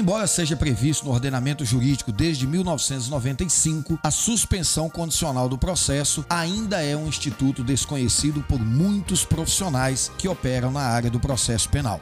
Embora 0.00 0.26
seja 0.26 0.56
previsto 0.56 1.04
no 1.04 1.12
ordenamento 1.12 1.62
jurídico 1.62 2.10
desde 2.10 2.46
1995, 2.46 3.98
a 4.02 4.10
suspensão 4.10 4.88
condicional 4.88 5.46
do 5.46 5.58
processo 5.58 6.24
ainda 6.30 6.82
é 6.82 6.96
um 6.96 7.06
instituto 7.06 7.62
desconhecido 7.62 8.42
por 8.48 8.58
muitos 8.58 9.26
profissionais 9.26 10.10
que 10.16 10.26
operam 10.26 10.70
na 10.70 10.80
área 10.80 11.10
do 11.10 11.20
processo 11.20 11.68
penal. 11.68 12.00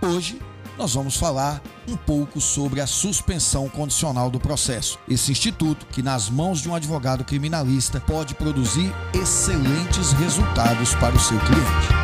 Hoje, 0.00 0.40
nós 0.78 0.94
vamos 0.94 1.16
falar 1.16 1.60
um 1.88 1.96
pouco 1.96 2.40
sobre 2.40 2.80
a 2.80 2.86
suspensão 2.86 3.68
condicional 3.68 4.30
do 4.30 4.38
processo. 4.38 4.96
Esse 5.08 5.32
instituto, 5.32 5.86
que 5.86 6.04
nas 6.04 6.30
mãos 6.30 6.60
de 6.60 6.68
um 6.68 6.74
advogado 6.76 7.24
criminalista 7.24 7.98
pode 7.98 8.36
produzir 8.36 8.94
excelentes 9.12 10.12
resultados 10.12 10.94
para 10.94 11.16
o 11.16 11.20
seu 11.20 11.38
cliente. 11.40 12.03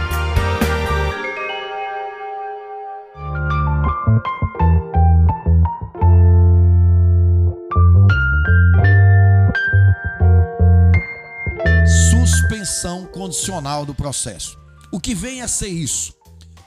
Condicional 13.41 13.87
do 13.87 13.95
processo. 13.95 14.59
O 14.93 15.01
que 15.01 15.15
vem 15.15 15.41
a 15.41 15.49
ser 15.49 15.69
isso? 15.69 16.15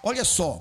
Olha 0.02 0.26
só, 0.26 0.60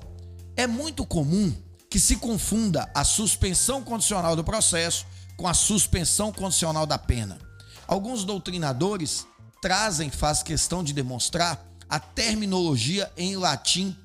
é 0.55 0.67
muito 0.67 1.03
comum 1.07 1.51
que 1.89 1.99
se 1.99 2.17
confunda 2.17 2.87
a 2.93 3.03
suspensão 3.03 3.83
condicional 3.83 4.35
do 4.35 4.43
processo 4.43 5.07
com 5.35 5.47
a 5.47 5.55
suspensão 5.55 6.31
condicional 6.31 6.85
da 6.85 6.99
pena. 6.99 7.39
Alguns 7.87 8.23
doutrinadores 8.23 9.25
trazem, 9.59 10.11
faz 10.11 10.43
questão 10.43 10.83
de 10.83 10.93
demonstrar 10.93 11.65
a 11.89 11.99
terminologia 11.99 13.11
em 13.17 13.35
latim 13.35 13.97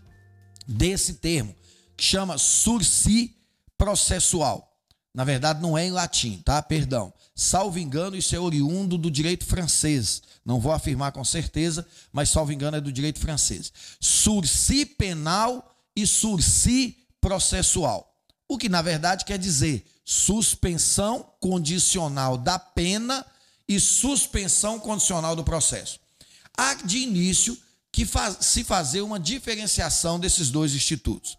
desse 0.66 1.14
termo, 1.14 1.54
que 1.94 2.04
chama 2.04 2.38
sursi 2.38 3.36
processual. 3.76 4.66
Na 5.14 5.24
verdade, 5.24 5.60
não 5.60 5.76
é 5.76 5.84
em 5.84 5.90
latim, 5.90 6.40
tá? 6.42 6.62
Perdão. 6.62 7.12
Salvo 7.40 7.78
engano, 7.78 8.16
isso 8.16 8.34
é 8.34 8.40
oriundo 8.40 8.98
do 8.98 9.08
direito 9.08 9.44
francês. 9.44 10.20
Não 10.44 10.58
vou 10.58 10.72
afirmar 10.72 11.12
com 11.12 11.24
certeza, 11.24 11.86
mas 12.10 12.30
salvo 12.30 12.50
engano 12.50 12.78
é 12.78 12.80
do 12.80 12.90
direito 12.90 13.20
francês. 13.20 13.72
Sursi 14.00 14.84
penal 14.84 15.72
e 15.94 16.04
sursi 16.04 16.96
processual. 17.20 18.12
O 18.48 18.58
que 18.58 18.68
na 18.68 18.82
verdade 18.82 19.24
quer 19.24 19.38
dizer 19.38 19.86
suspensão 20.04 21.32
condicional 21.38 22.36
da 22.36 22.58
pena 22.58 23.24
e 23.68 23.78
suspensão 23.78 24.80
condicional 24.80 25.36
do 25.36 25.44
processo. 25.44 26.00
Há 26.56 26.74
de 26.74 26.98
início 26.98 27.56
que 27.92 28.04
faz, 28.04 28.38
se 28.40 28.64
fazer 28.64 29.02
uma 29.02 29.20
diferenciação 29.20 30.18
desses 30.18 30.50
dois 30.50 30.74
institutos. 30.74 31.38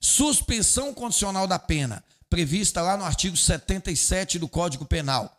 Suspensão 0.00 0.92
condicional 0.92 1.46
da 1.46 1.58
pena, 1.60 2.02
prevista 2.28 2.82
lá 2.82 2.96
no 2.96 3.04
artigo 3.04 3.36
77 3.36 4.40
do 4.40 4.48
Código 4.48 4.84
Penal. 4.84 5.35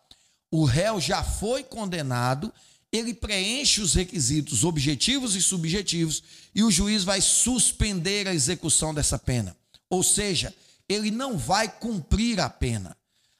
O 0.51 0.63
réu 0.63 0.99
já 0.99 1.23
foi 1.23 1.63
condenado 1.63 2.51
ele 2.91 3.13
preenche 3.13 3.81
os 3.81 3.93
requisitos 3.93 4.63
objetivos 4.63 5.35
e 5.35 5.41
subjetivos 5.41 6.23
e 6.55 6.63
o 6.63 6.71
juiz 6.71 7.03
vai 7.03 7.21
suspender 7.21 8.27
a 8.27 8.33
execução 8.33 8.93
dessa 8.93 9.19
pena. 9.19 9.55
Ou 9.89 10.01
seja, 10.01 10.53
ele 10.87 11.11
não 11.11 11.37
vai 11.37 11.67
cumprir 11.67 12.39
a 12.39 12.49
pena. 12.49 12.95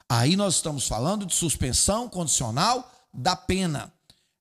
Aí 0.09 0.35
nós 0.35 0.55
estamos 0.55 0.88
falando 0.88 1.25
de 1.25 1.33
suspensão 1.33 2.09
condicional 2.09 2.91
da 3.13 3.35
pena. 3.35 3.91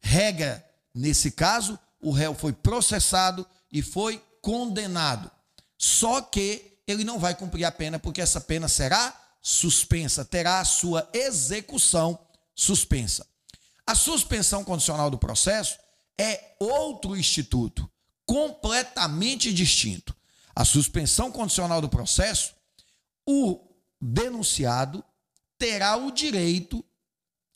Regra, 0.00 0.64
nesse 0.94 1.31
caso, 1.31 1.78
o 2.00 2.11
réu 2.11 2.34
foi 2.34 2.53
processado 2.53 3.47
e 3.72 3.83
foi 3.83 4.22
condenado. 4.42 5.31
Só 5.78 6.21
que 6.21 6.78
ele 6.87 7.04
não 7.04 7.19
vai 7.19 7.34
cumprir 7.34 7.65
a 7.65 7.72
pena 7.72 7.98
porque 7.98 8.21
essa 8.21 8.41
pena 8.41 8.69
será 8.69 9.15
suspensa, 9.41 10.25
terá 10.25 10.60
a 10.60 10.65
sua 10.65 11.09
execução 11.12 12.19
suspensa. 12.56 13.27
A 13.87 13.94
suspensão 13.94 14.65
condicional 14.65 15.11
do 15.11 15.19
processo 15.19 15.78
é 16.19 16.56
outro 16.59 17.17
instituto, 17.17 17.89
completamente 18.25 19.53
distinto. 19.53 20.17
A 20.55 20.65
suspensão 20.65 21.31
condicional 21.31 21.81
do 21.81 21.89
processo, 21.89 22.55
o 23.28 23.61
denunciado 24.00 25.05
terá 25.59 25.97
o 25.97 26.11
direito 26.11 26.84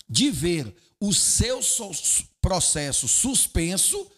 de 0.08 0.30
ver 0.30 0.76
o 1.00 1.14
seu 1.14 1.60
processo 2.40 3.08
suspenso 3.08 4.10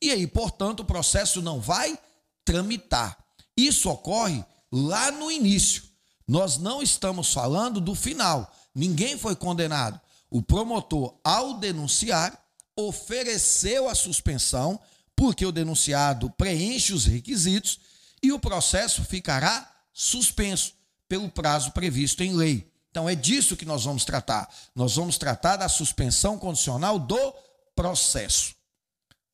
e 0.00 0.10
aí, 0.10 0.26
portanto, 0.26 0.80
o 0.80 0.84
processo 0.84 1.42
não 1.42 1.60
vai 1.60 1.98
tramitar. 2.44 3.18
Isso 3.56 3.90
ocorre 3.90 4.42
lá 4.72 5.10
no 5.10 5.30
início. 5.30 5.82
Nós 6.26 6.56
não 6.56 6.82
estamos 6.82 7.32
falando 7.32 7.80
do 7.80 7.94
final. 7.94 8.50
Ninguém 8.74 9.18
foi 9.18 9.36
condenado. 9.36 10.00
O 10.30 10.40
promotor, 10.40 11.18
ao 11.24 11.58
denunciar, 11.58 12.40
ofereceu 12.76 13.88
a 13.88 13.94
suspensão, 13.94 14.80
porque 15.16 15.44
o 15.44 15.52
denunciado 15.52 16.30
preenche 16.30 16.92
os 16.92 17.04
requisitos 17.04 17.80
e 18.22 18.32
o 18.32 18.38
processo 18.38 19.04
ficará 19.04 19.70
suspenso 19.92 20.74
pelo 21.08 21.28
prazo 21.28 21.72
previsto 21.72 22.22
em 22.22 22.34
lei. 22.34 22.70
Então 22.90 23.08
é 23.08 23.14
disso 23.14 23.56
que 23.56 23.64
nós 23.64 23.84
vamos 23.84 24.04
tratar. 24.04 24.48
Nós 24.74 24.96
vamos 24.96 25.18
tratar 25.18 25.56
da 25.56 25.68
suspensão 25.68 26.38
condicional 26.38 26.98
do 26.98 27.34
processo. 27.74 28.54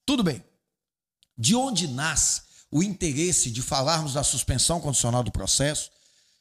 Tudo 0.04 0.22
bem. 0.22 0.42
De 1.36 1.54
onde 1.54 1.88
nasce 1.88 2.42
o 2.70 2.82
interesse 2.82 3.50
de 3.50 3.62
falarmos 3.62 4.14
da 4.14 4.22
suspensão 4.22 4.80
condicional 4.80 5.22
do 5.22 5.30
processo? 5.30 5.90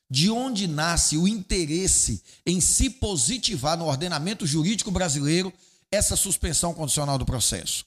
De 0.09 0.29
onde 0.29 0.67
nasce 0.67 1.17
o 1.17 1.27
interesse 1.27 2.23
em 2.45 2.61
se 2.61 2.89
positivar 2.89 3.77
no 3.77 3.85
ordenamento 3.85 4.45
jurídico 4.45 4.91
brasileiro 4.91 5.51
essa 5.91 6.15
suspensão 6.15 6.73
condicional 6.73 7.17
do 7.17 7.25
processo. 7.25 7.85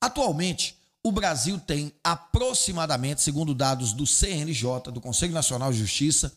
Atualmente, 0.00 0.76
o 1.04 1.12
Brasil 1.12 1.58
tem 1.58 1.92
aproximadamente, 2.02 3.22
segundo 3.22 3.54
dados 3.54 3.92
do 3.92 4.06
CNJ, 4.06 4.92
do 4.92 5.00
Conselho 5.00 5.32
Nacional 5.32 5.72
de 5.72 5.78
Justiça, 5.78 6.32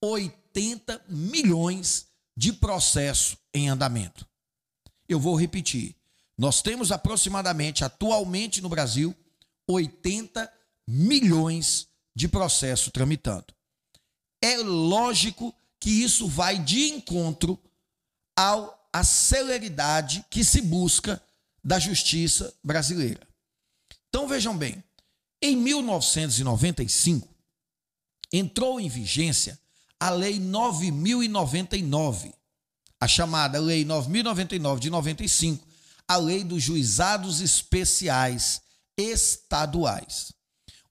80 0.00 1.02
milhões 1.08 2.06
de 2.36 2.52
processos 2.52 3.36
em 3.52 3.68
andamento. 3.68 4.26
Eu 5.08 5.20
vou 5.20 5.36
repetir. 5.36 5.94
Nós 6.36 6.62
temos 6.62 6.90
aproximadamente, 6.90 7.84
atualmente 7.84 8.60
no 8.60 8.68
Brasil, 8.68 9.14
80 9.68 10.50
milhões 10.86 11.86
de 12.14 12.28
processos 12.28 12.90
tramitando 12.92 13.53
é 14.44 14.58
lógico 14.58 15.54
que 15.80 15.88
isso 15.88 16.28
vai 16.28 16.58
de 16.58 16.88
encontro 16.90 17.58
ao, 18.36 18.86
à 18.92 19.02
celeridade 19.02 20.22
que 20.28 20.44
se 20.44 20.60
busca 20.60 21.18
da 21.64 21.78
justiça 21.78 22.54
brasileira. 22.62 23.26
Então 24.10 24.28
vejam 24.28 24.54
bem, 24.54 24.84
em 25.40 25.56
1995 25.56 27.26
entrou 28.30 28.78
em 28.78 28.86
vigência 28.86 29.58
a 29.98 30.10
Lei 30.10 30.38
9099, 30.38 32.34
a 33.00 33.08
chamada 33.08 33.58
Lei 33.58 33.82
9099 33.82 34.78
de 34.78 34.90
95, 34.90 35.66
a 36.06 36.18
Lei 36.18 36.44
dos 36.44 36.62
Juizados 36.62 37.40
Especiais 37.40 38.60
Estaduais. 38.94 40.34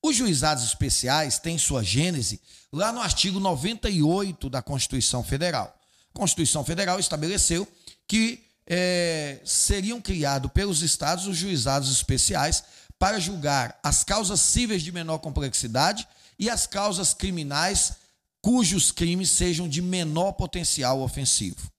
Os 0.06 0.18
juizados 0.18 0.66
especiais 0.66 1.40
têm 1.40 1.58
sua 1.58 1.82
gênese 1.82 2.42
lá 2.74 2.92
no 2.92 3.00
artigo 3.00 3.40
98 3.40 4.50
da 4.50 4.62
Constituição 4.62 5.24
Federal. 5.24 5.80
A 6.14 6.20
Constituição 6.20 6.66
Federal 6.66 7.00
estabeleceu 7.00 7.66
que 8.06 8.44
é, 8.68 9.40
seriam 9.46 10.02
criados 10.02 10.52
pelos 10.52 10.82
estados 10.82 11.26
os 11.26 11.38
juizados 11.38 11.90
especiais 11.90 12.66
para 13.00 13.18
julgar 13.18 13.80
as 13.82 14.04
causas 14.04 14.42
cíveis 14.42 14.84
de 14.84 14.92
menor 14.92 15.20
complexidade 15.20 16.06
e 16.38 16.50
as 16.50 16.68
causas 16.68 17.14
criminais 17.14 17.94
cujos 18.42 18.92
crimes 18.92 19.30
sejam 19.30 19.70
de 19.70 19.82
menor 19.82 20.34
potencial 20.34 21.02
ofensivo. 21.02 21.72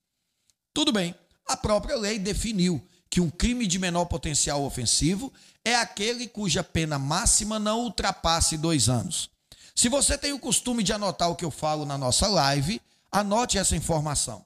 Tudo 0.72 0.92
bem, 0.92 1.14
a 1.46 1.58
própria 1.58 1.96
lei 1.96 2.18
definiu 2.18 2.82
que 3.10 3.20
um 3.20 3.28
crime 3.30 3.66
de 3.66 3.78
menor 3.78 4.06
potencial 4.06 4.64
ofensivo 4.64 5.32
é 5.64 5.74
aquele 5.76 6.28
cuja 6.28 6.62
pena 6.62 6.98
máxima 6.98 7.58
não 7.58 7.80
ultrapasse 7.80 8.56
dois 8.56 8.88
anos. 8.88 9.30
Se 9.74 9.88
você 9.88 10.16
tem 10.16 10.32
o 10.32 10.38
costume 10.38 10.82
de 10.82 10.92
anotar 10.92 11.30
o 11.30 11.36
que 11.36 11.44
eu 11.44 11.50
falo 11.50 11.84
na 11.84 11.98
nossa 11.98 12.28
live, 12.28 12.80
anote 13.10 13.58
essa 13.58 13.74
informação. 13.74 14.44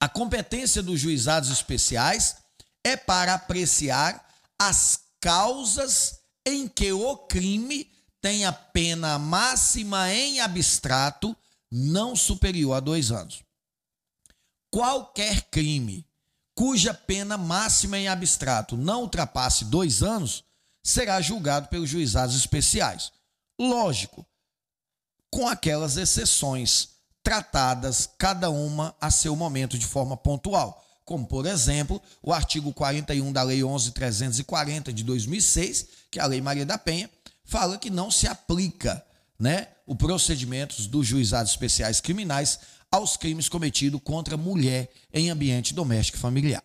A 0.00 0.08
competência 0.08 0.82
dos 0.82 1.00
juizados 1.00 1.50
especiais 1.50 2.36
é 2.84 2.96
para 2.96 3.34
apreciar 3.34 4.24
as 4.58 5.00
causas 5.20 6.20
em 6.46 6.68
que 6.68 6.92
o 6.92 7.16
crime 7.16 7.90
tem 8.20 8.44
a 8.44 8.52
pena 8.52 9.18
máxima 9.18 10.12
em 10.12 10.40
abstrato 10.40 11.36
não 11.70 12.16
superior 12.16 12.74
a 12.74 12.80
dois 12.80 13.10
anos. 13.10 13.42
Qualquer 14.70 15.42
crime 15.50 16.07
cuja 16.58 16.92
pena 16.92 17.38
máxima 17.38 17.96
em 17.96 18.08
abstrato 18.08 18.76
não 18.76 19.02
ultrapasse 19.02 19.64
dois 19.64 20.02
anos 20.02 20.42
será 20.82 21.20
julgado 21.20 21.68
pelos 21.68 21.88
juizados 21.88 22.34
especiais. 22.34 23.12
Lógico, 23.56 24.26
com 25.30 25.46
aquelas 25.46 25.96
exceções 25.96 26.88
tratadas, 27.22 28.10
cada 28.18 28.50
uma 28.50 28.92
a 29.00 29.08
seu 29.08 29.36
momento 29.36 29.78
de 29.78 29.86
forma 29.86 30.16
pontual. 30.16 30.84
Como, 31.04 31.24
por 31.28 31.46
exemplo, 31.46 32.02
o 32.20 32.32
artigo 32.32 32.72
41 32.72 33.32
da 33.32 33.44
Lei 33.44 33.60
11.340 33.60 34.92
de 34.92 35.04
2006, 35.04 35.86
que 36.10 36.18
é 36.18 36.22
a 36.24 36.26
Lei 36.26 36.40
Maria 36.40 36.66
da 36.66 36.76
Penha, 36.76 37.08
fala 37.44 37.78
que 37.78 37.88
não 37.88 38.10
se 38.10 38.26
aplica 38.26 39.00
né, 39.38 39.68
o 39.86 39.94
procedimentos 39.94 40.88
dos 40.88 41.06
juizados 41.06 41.52
especiais 41.52 42.00
criminais 42.00 42.58
aos 42.90 43.16
crimes 43.16 43.48
cometidos 43.48 44.00
contra 44.02 44.36
mulher 44.36 44.90
em 45.12 45.30
ambiente 45.30 45.74
doméstico 45.74 46.18
e 46.18 46.20
familiar. 46.20 46.62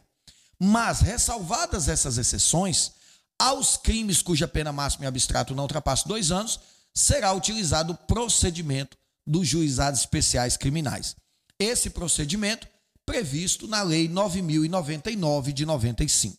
Mas, 0.59 1.01
ressalvadas 1.01 1.87
essas 1.87 2.17
exceções, 2.17 2.91
aos 3.37 3.75
crimes 3.75 4.21
cuja 4.21 4.47
pena 4.47 4.71
máxima 4.71 5.05
em 5.05 5.07
abstrato 5.07 5.55
não 5.55 5.63
ultrapasse 5.63 6.07
dois 6.07 6.31
anos, 6.31 6.59
será 6.93 7.33
utilizado 7.33 7.93
o 7.93 7.97
procedimento 7.97 8.97
dos 9.25 9.47
juizados 9.47 10.01
especiais 10.01 10.55
criminais. 10.55 11.15
Esse 11.59 11.89
procedimento 11.89 12.67
previsto 13.05 13.67
na 13.67 13.81
Lei 13.81 14.07
9099 14.07 15.53
de 15.53 15.65
95. 15.65 16.37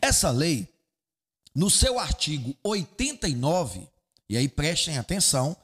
Essa 0.00 0.30
lei, 0.30 0.68
no 1.54 1.68
seu 1.68 1.98
artigo 1.98 2.56
89, 2.62 3.88
e 4.28 4.36
aí 4.36 4.48
prestem 4.48 4.96
atenção, 4.96 5.56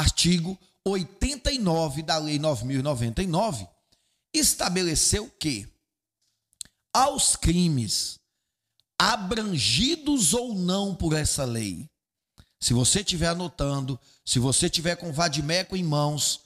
artigo 0.00 0.58
89 0.84 2.02
da 2.02 2.16
Lei 2.16 2.38
9099, 2.38 3.68
estabeleceu 4.32 5.28
que 5.38 5.68
aos 6.92 7.36
crimes 7.36 8.18
abrangidos 8.98 10.32
ou 10.34 10.54
não 10.54 10.94
por 10.94 11.12
essa 11.12 11.44
lei. 11.44 11.88
Se 12.58 12.72
você 12.72 13.00
estiver 13.00 13.28
anotando, 13.28 13.98
se 14.24 14.38
você 14.38 14.68
tiver 14.68 14.96
com 14.96 15.12
vadimeco 15.12 15.76
em 15.76 15.82
mãos, 15.82 16.40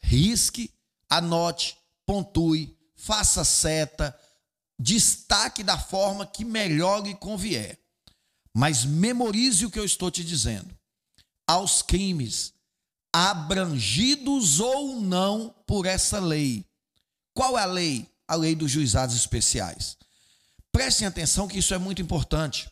risque, 0.00 0.70
anote, 1.08 1.76
pontue, 2.04 2.76
faça 2.94 3.44
seta, 3.44 4.16
destaque 4.78 5.62
da 5.62 5.78
forma 5.78 6.26
que 6.26 6.44
melhor 6.44 7.04
lhe 7.04 7.14
convier. 7.14 7.78
Mas 8.54 8.84
memorize 8.84 9.64
o 9.64 9.70
que 9.70 9.78
eu 9.78 9.84
estou 9.84 10.10
te 10.10 10.22
dizendo. 10.22 10.76
Aos 11.46 11.82
crimes 11.82 12.52
abrangidos 13.12 14.60
ou 14.60 15.00
não 15.00 15.54
por 15.66 15.86
essa 15.86 16.18
lei. 16.18 16.64
Qual 17.34 17.58
é 17.58 17.62
a 17.62 17.66
lei? 17.66 18.08
A 18.26 18.34
lei 18.34 18.54
dos 18.54 18.70
juizados 18.70 19.14
especiais. 19.14 19.96
Prestem 20.70 21.06
atenção 21.06 21.46
que 21.46 21.58
isso 21.58 21.74
é 21.74 21.78
muito 21.78 22.00
importante. 22.00 22.70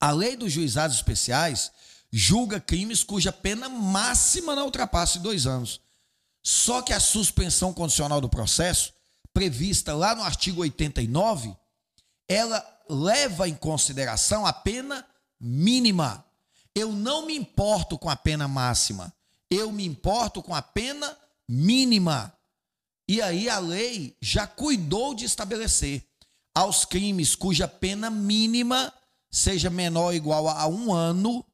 A 0.00 0.10
lei 0.10 0.36
dos 0.36 0.52
juizados 0.52 0.96
especiais 0.96 1.70
julga 2.10 2.60
crimes 2.60 3.04
cuja 3.04 3.32
pena 3.32 3.68
máxima 3.68 4.54
não 4.56 4.64
ultrapasse 4.64 5.18
dois 5.18 5.46
anos. 5.46 5.80
Só 6.42 6.80
que 6.80 6.92
a 6.92 7.00
suspensão 7.00 7.74
condicional 7.74 8.20
do 8.20 8.28
processo, 8.28 8.94
prevista 9.34 9.94
lá 9.94 10.14
no 10.14 10.22
artigo 10.22 10.62
89, 10.62 11.54
ela 12.28 12.64
leva 12.88 13.48
em 13.48 13.54
consideração 13.54 14.46
a 14.46 14.52
pena 14.52 15.04
mínima. 15.40 16.24
Eu 16.74 16.92
não 16.92 17.26
me 17.26 17.36
importo 17.36 17.98
com 17.98 18.08
a 18.08 18.16
pena 18.16 18.46
máxima, 18.46 19.12
eu 19.50 19.70
me 19.72 19.84
importo 19.84 20.42
com 20.42 20.54
a 20.54 20.62
pena 20.62 21.16
mínima. 21.48 22.32
E 23.08 23.22
aí 23.22 23.48
a 23.48 23.58
lei 23.58 24.16
já 24.20 24.46
cuidou 24.46 25.14
de 25.14 25.24
estabelecer 25.24 26.04
aos 26.54 26.84
crimes 26.84 27.34
cuja 27.34 27.68
pena 27.68 28.10
mínima 28.10 28.92
seja 29.30 29.68
menor 29.68 30.06
ou 30.06 30.14
igual 30.14 30.48
a 30.48 30.66
um 30.66 30.92
ano, 30.92 31.44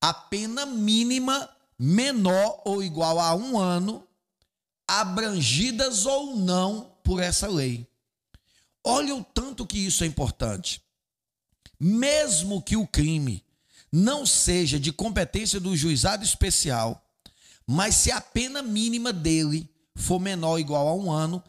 a 0.00 0.14
pena 0.14 0.64
mínima 0.64 1.50
menor 1.78 2.62
ou 2.64 2.82
igual 2.82 3.18
a 3.18 3.34
um 3.34 3.58
ano, 3.58 4.06
abrangidas 4.86 6.06
ou 6.06 6.36
não 6.36 6.92
por 7.02 7.20
essa 7.20 7.48
lei. 7.48 7.86
Olha 8.84 9.14
o 9.14 9.24
tanto 9.24 9.66
que 9.66 9.78
isso 9.78 10.04
é 10.04 10.06
importante. 10.06 10.82
Mesmo 11.78 12.62
que 12.62 12.76
o 12.76 12.86
crime 12.86 13.44
não 13.92 14.24
seja 14.24 14.78
de 14.78 14.92
competência 14.92 15.60
do 15.60 15.76
juizado 15.76 16.24
especial, 16.24 17.04
mas 17.70 17.96
se 17.96 18.10
a 18.10 18.18
pena 18.18 18.62
mínima 18.62 19.12
dele 19.12 19.68
for 19.94 20.18
menor 20.18 20.52
ou 20.52 20.58
igual 20.58 20.88
a 20.88 20.94
um 20.94 21.10
ano, 21.12 21.44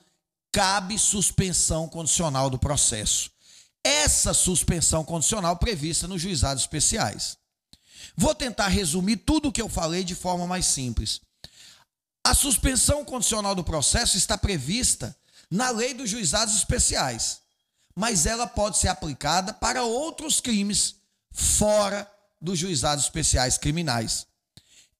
cabe 0.51 0.99
suspensão 0.99 1.87
condicional 1.87 2.49
do 2.49 2.59
processo. 2.59 3.31
Essa 3.81 4.33
suspensão 4.33 5.05
condicional 5.05 5.55
prevista 5.55 6.09
nos 6.09 6.21
juizados 6.21 6.63
especiais. 6.63 7.37
Vou 8.17 8.35
tentar 8.35 8.67
resumir 8.67 9.15
tudo 9.17 9.47
o 9.47 9.51
que 9.51 9.61
eu 9.61 9.69
falei 9.69 10.03
de 10.03 10.13
forma 10.13 10.45
mais 10.45 10.65
simples. 10.65 11.21
A 12.21 12.33
suspensão 12.33 13.05
condicional 13.05 13.55
do 13.55 13.63
processo 13.63 14.17
está 14.17 14.37
prevista 14.37 15.15
na 15.49 15.69
lei 15.69 15.93
dos 15.93 16.09
juizados 16.09 16.53
especiais, 16.53 17.39
mas 17.95 18.25
ela 18.25 18.45
pode 18.45 18.77
ser 18.77 18.89
aplicada 18.89 19.53
para 19.53 19.83
outros 19.83 20.41
crimes 20.41 20.95
fora 21.31 22.11
dos 22.41 22.59
juizados 22.59 23.05
especiais 23.05 23.57
criminais. 23.57 24.27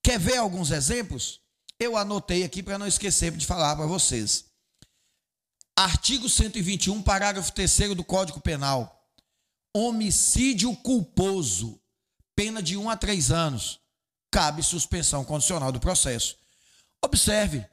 Quer 0.04 0.20
ver 0.20 0.38
alguns 0.38 0.72
exemplos? 0.72 1.42
Eu 1.80 1.96
anotei 1.96 2.44
aqui 2.44 2.62
para 2.62 2.78
não 2.78 2.88
esquecer 2.88 3.32
de 3.32 3.46
falar 3.46 3.76
para 3.76 3.86
vocês. 3.86 4.46
Artigo 5.78 6.28
121, 6.28 7.02
parágrafo 7.02 7.54
3 7.54 7.96
do 7.96 8.04
Código 8.04 8.42
Penal. 8.42 9.08
Homicídio 9.74 10.76
culposo, 10.76 11.80
pena 12.36 12.62
de 12.62 12.76
1 12.76 12.90
a 12.90 12.98
3 12.98 13.32
anos. 13.32 13.80
Cabe 14.32 14.62
suspensão 14.62 15.24
condicional 15.24 15.72
do 15.72 15.80
processo. 15.80 16.38
Observe, 17.04 17.66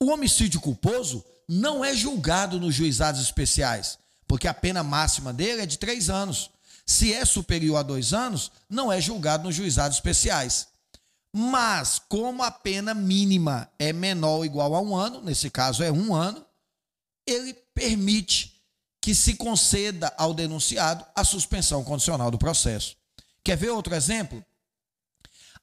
o 0.00 0.06
homicídio 0.06 0.60
culposo 0.60 1.24
não 1.48 1.84
é 1.84 1.94
julgado 1.94 2.60
nos 2.60 2.74
juizados 2.74 3.20
especiais, 3.20 3.98
porque 4.26 4.46
a 4.46 4.54
pena 4.54 4.82
máxima 4.82 5.32
dele 5.32 5.62
é 5.62 5.66
de 5.66 5.78
3 5.78 6.10
anos. 6.10 6.50
Se 6.86 7.12
é 7.12 7.24
superior 7.24 7.76
a 7.78 7.82
2 7.82 8.12
anos, 8.12 8.52
não 8.68 8.92
é 8.92 9.00
julgado 9.00 9.44
nos 9.44 9.54
juizados 9.54 9.96
especiais. 9.96 10.68
Mas, 11.36 11.98
como 11.98 12.44
a 12.44 12.50
pena 12.52 12.94
mínima 12.94 13.68
é 13.76 13.92
menor 13.92 14.36
ou 14.36 14.44
igual 14.44 14.72
a 14.72 14.80
um 14.80 14.94
ano, 14.94 15.20
nesse 15.20 15.50
caso 15.50 15.82
é 15.82 15.90
um 15.90 16.14
ano, 16.14 16.46
ele 17.26 17.52
permite 17.74 18.62
que 19.02 19.16
se 19.16 19.34
conceda 19.34 20.14
ao 20.16 20.32
denunciado 20.32 21.04
a 21.12 21.24
suspensão 21.24 21.82
condicional 21.82 22.30
do 22.30 22.38
processo. 22.38 22.96
Quer 23.42 23.56
ver 23.56 23.70
outro 23.70 23.96
exemplo? 23.96 24.44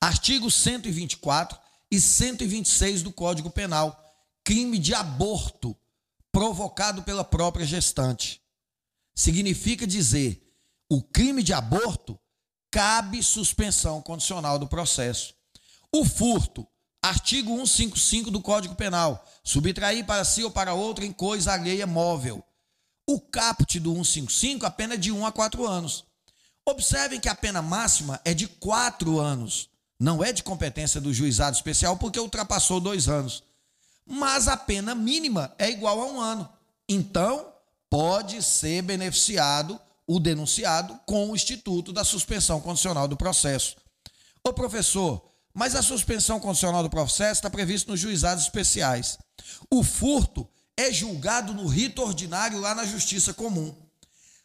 Artigos 0.01 0.56
124 0.56 1.58
e 1.90 2.01
126 2.01 3.01
do 3.01 3.13
Código 3.13 3.50
Penal. 3.50 3.98
Crime 4.44 4.78
de 4.78 4.94
aborto 4.94 5.74
provocado 6.34 7.01
pela 7.04 7.24
própria 7.24 7.66
gestante. 7.66 8.42
Significa 9.16 9.88
dizer, 9.88 10.54
o 10.90 11.01
crime 11.01 11.42
de 11.42 11.54
aborto 11.54 12.20
cabe 12.70 13.24
suspensão 13.24 14.01
condicional 14.01 14.60
do 14.60 14.68
processo. 14.68 15.40
O 15.93 16.05
furto 16.05 16.65
Artigo 17.03 17.51
155 17.55 18.29
do 18.29 18.39
Código 18.39 18.75
Penal. 18.75 19.25
Subtrair 19.43 20.05
para 20.05 20.24
si 20.24 20.43
ou 20.43 20.51
para 20.51 20.74
outro 20.74 21.03
em 21.03 21.12
coisa 21.12 21.51
alheia 21.51 21.88
móvel. 21.88 22.43
O 23.07 23.19
caput 23.19 23.79
do 23.79 23.91
155, 23.91 24.65
a 24.65 24.71
pena 24.71 24.93
é 24.93 24.98
de 24.98 25.12
1 25.12 25.25
a 25.25 25.31
4 25.31 25.67
anos. 25.67 26.05
Observem 26.63 27.19
que 27.19 27.27
a 27.27 27.33
pena 27.33 27.62
máxima 27.62 28.21
é 28.24 28.33
de 28.33 28.48
4 28.48 29.19
anos. 29.19 29.67
Não 30.00 30.24
é 30.24 30.31
de 30.31 30.43
competência 30.43 31.01
do 31.01 31.13
juizado 31.13 31.55
especial 31.55 31.98
porque 31.98 32.19
ultrapassou 32.19 32.79
dois 32.79 33.10
anos. 33.10 33.43
Mas 34.05 34.48
a 34.48 34.55
pena 34.55 34.93
mínima 34.93 35.53
é 35.57 35.69
igual 35.69 36.00
a 36.01 36.05
um 36.05 36.19
ano. 36.19 36.48
Então, 36.88 37.51
pode 37.89 38.41
ser 38.43 38.83
beneficiado 38.83 39.79
o 40.07 40.19
denunciado 40.19 41.00
com 41.05 41.29
o 41.29 41.36
instituto 41.36 41.91
da 41.91 42.03
suspensão 42.03 42.62
condicional 42.62 43.07
do 43.07 43.17
processo. 43.17 43.75
Ô 44.43 44.53
professor, 44.53 45.31
mas 45.53 45.75
a 45.75 45.81
suspensão 45.81 46.39
condicional 46.39 46.84
do 46.84 46.89
processo 46.89 47.39
está 47.39 47.50
prevista 47.50 47.91
nos 47.91 48.00
juizados 48.00 48.43
especiais. 48.43 49.17
O 49.70 49.84
furto 49.84 50.48
é 50.77 50.91
julgado 50.91 51.53
no 51.53 51.67
rito 51.67 52.01
ordinário 52.01 52.60
lá 52.60 52.74
na 52.74 52.86
Justiça 52.86 53.34
Comum. 53.34 53.75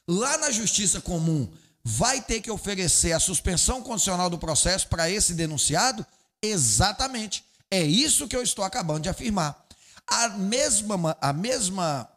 Lá 0.08 0.38
na 0.38 0.50
Justiça 0.50 1.00
Comum, 1.00 1.50
vai 1.84 2.20
ter 2.20 2.40
que 2.40 2.50
oferecer 2.50 3.12
a 3.12 3.20
suspensão 3.20 3.82
condicional 3.82 4.28
do 4.28 4.38
processo 4.38 4.88
para 4.88 5.08
esse 5.08 5.34
denunciado? 5.34 6.04
Exatamente. 6.42 7.44
É 7.70 7.82
isso 7.82 8.28
que 8.28 8.36
eu 8.36 8.42
estou 8.42 8.64
acabando 8.64 9.02
de 9.02 9.08
afirmar. 9.08 9.66
A 10.06 10.28
mesma, 10.30 11.16
a 11.20 11.32
mesma, 11.32 12.08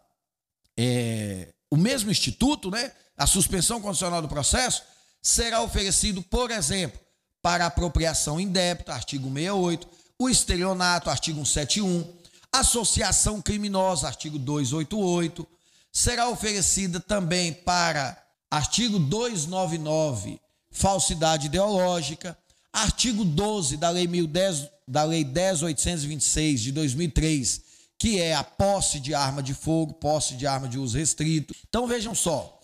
é, 0.77 1.53
o 1.72 1.77
mesmo 1.77 2.12
instituto, 2.12 2.69
né? 2.69 2.91
A 3.17 3.27
suspensão 3.27 3.81
condicional 3.81 4.22
do 4.22 4.27
processo 4.27 4.84
será 5.22 5.62
oferecido, 5.62 6.22
por 6.22 6.51
exemplo, 6.51 7.00
para 7.41 7.65
apropriação 7.65 8.39
indébita, 8.39 8.93
artigo 8.93 9.27
68, 9.27 9.88
o 10.17 10.29
estelionato, 10.29 11.10
artigo 11.10 11.46
171, 11.46 12.05
associação 12.51 13.41
criminosa, 13.41 14.08
artigo 14.08 14.38
288, 14.38 15.48
será 15.91 16.29
oferecida 16.29 17.00
também 17.00 17.53
para 17.53 18.22
artigo 18.51 19.00
299, 19.00 20.39
falsidade 20.72 21.48
ideológica, 21.48 22.38
artigo 22.74 23.24
12 23.24 23.77
da 23.77 23.89
Lei 23.89 24.08
1010, 24.08 24.69
da 24.88 25.03
Lei 25.03 25.24
10826 25.24 26.62
de 26.62 26.72
2003, 26.72 27.62
que 27.98 28.19
é 28.19 28.34
a 28.34 28.43
posse 28.43 29.00
de 29.00 29.13
arma 29.13 29.43
de 29.43 29.53
fogo, 29.53 29.93
posse 29.93 30.36
de 30.36 30.48
arma 30.48 30.67
de 30.67 30.79
uso 30.79 30.98
restrito. 30.98 31.53
Então 31.67 31.88
vejam 31.88 32.15
só, 32.15 32.60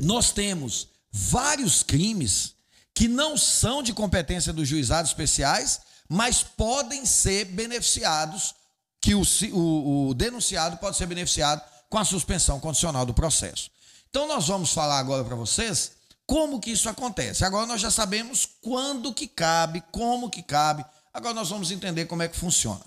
nós 0.00 0.32
temos 0.32 0.88
vários 1.10 1.82
crimes 1.82 2.54
que 2.98 3.06
não 3.06 3.36
são 3.36 3.80
de 3.80 3.92
competência 3.92 4.52
dos 4.52 4.66
juizados 4.66 5.12
especiais, 5.12 5.82
mas 6.08 6.42
podem 6.42 7.06
ser 7.06 7.44
beneficiados, 7.44 8.56
que 9.00 9.14
o, 9.14 9.22
o, 9.52 10.08
o 10.08 10.14
denunciado 10.14 10.78
pode 10.78 10.96
ser 10.96 11.06
beneficiado 11.06 11.62
com 11.88 11.96
a 11.96 12.04
suspensão 12.04 12.58
condicional 12.58 13.06
do 13.06 13.14
processo. 13.14 13.70
Então 14.10 14.26
nós 14.26 14.48
vamos 14.48 14.72
falar 14.72 14.98
agora 14.98 15.22
para 15.22 15.36
vocês 15.36 15.92
como 16.26 16.58
que 16.58 16.72
isso 16.72 16.88
acontece. 16.88 17.44
Agora 17.44 17.66
nós 17.66 17.80
já 17.80 17.88
sabemos 17.88 18.48
quando 18.60 19.14
que 19.14 19.28
cabe, 19.28 19.80
como 19.92 20.28
que 20.28 20.42
cabe. 20.42 20.84
Agora 21.14 21.34
nós 21.34 21.50
vamos 21.50 21.70
entender 21.70 22.06
como 22.06 22.24
é 22.24 22.28
que 22.28 22.36
funciona. 22.36 22.84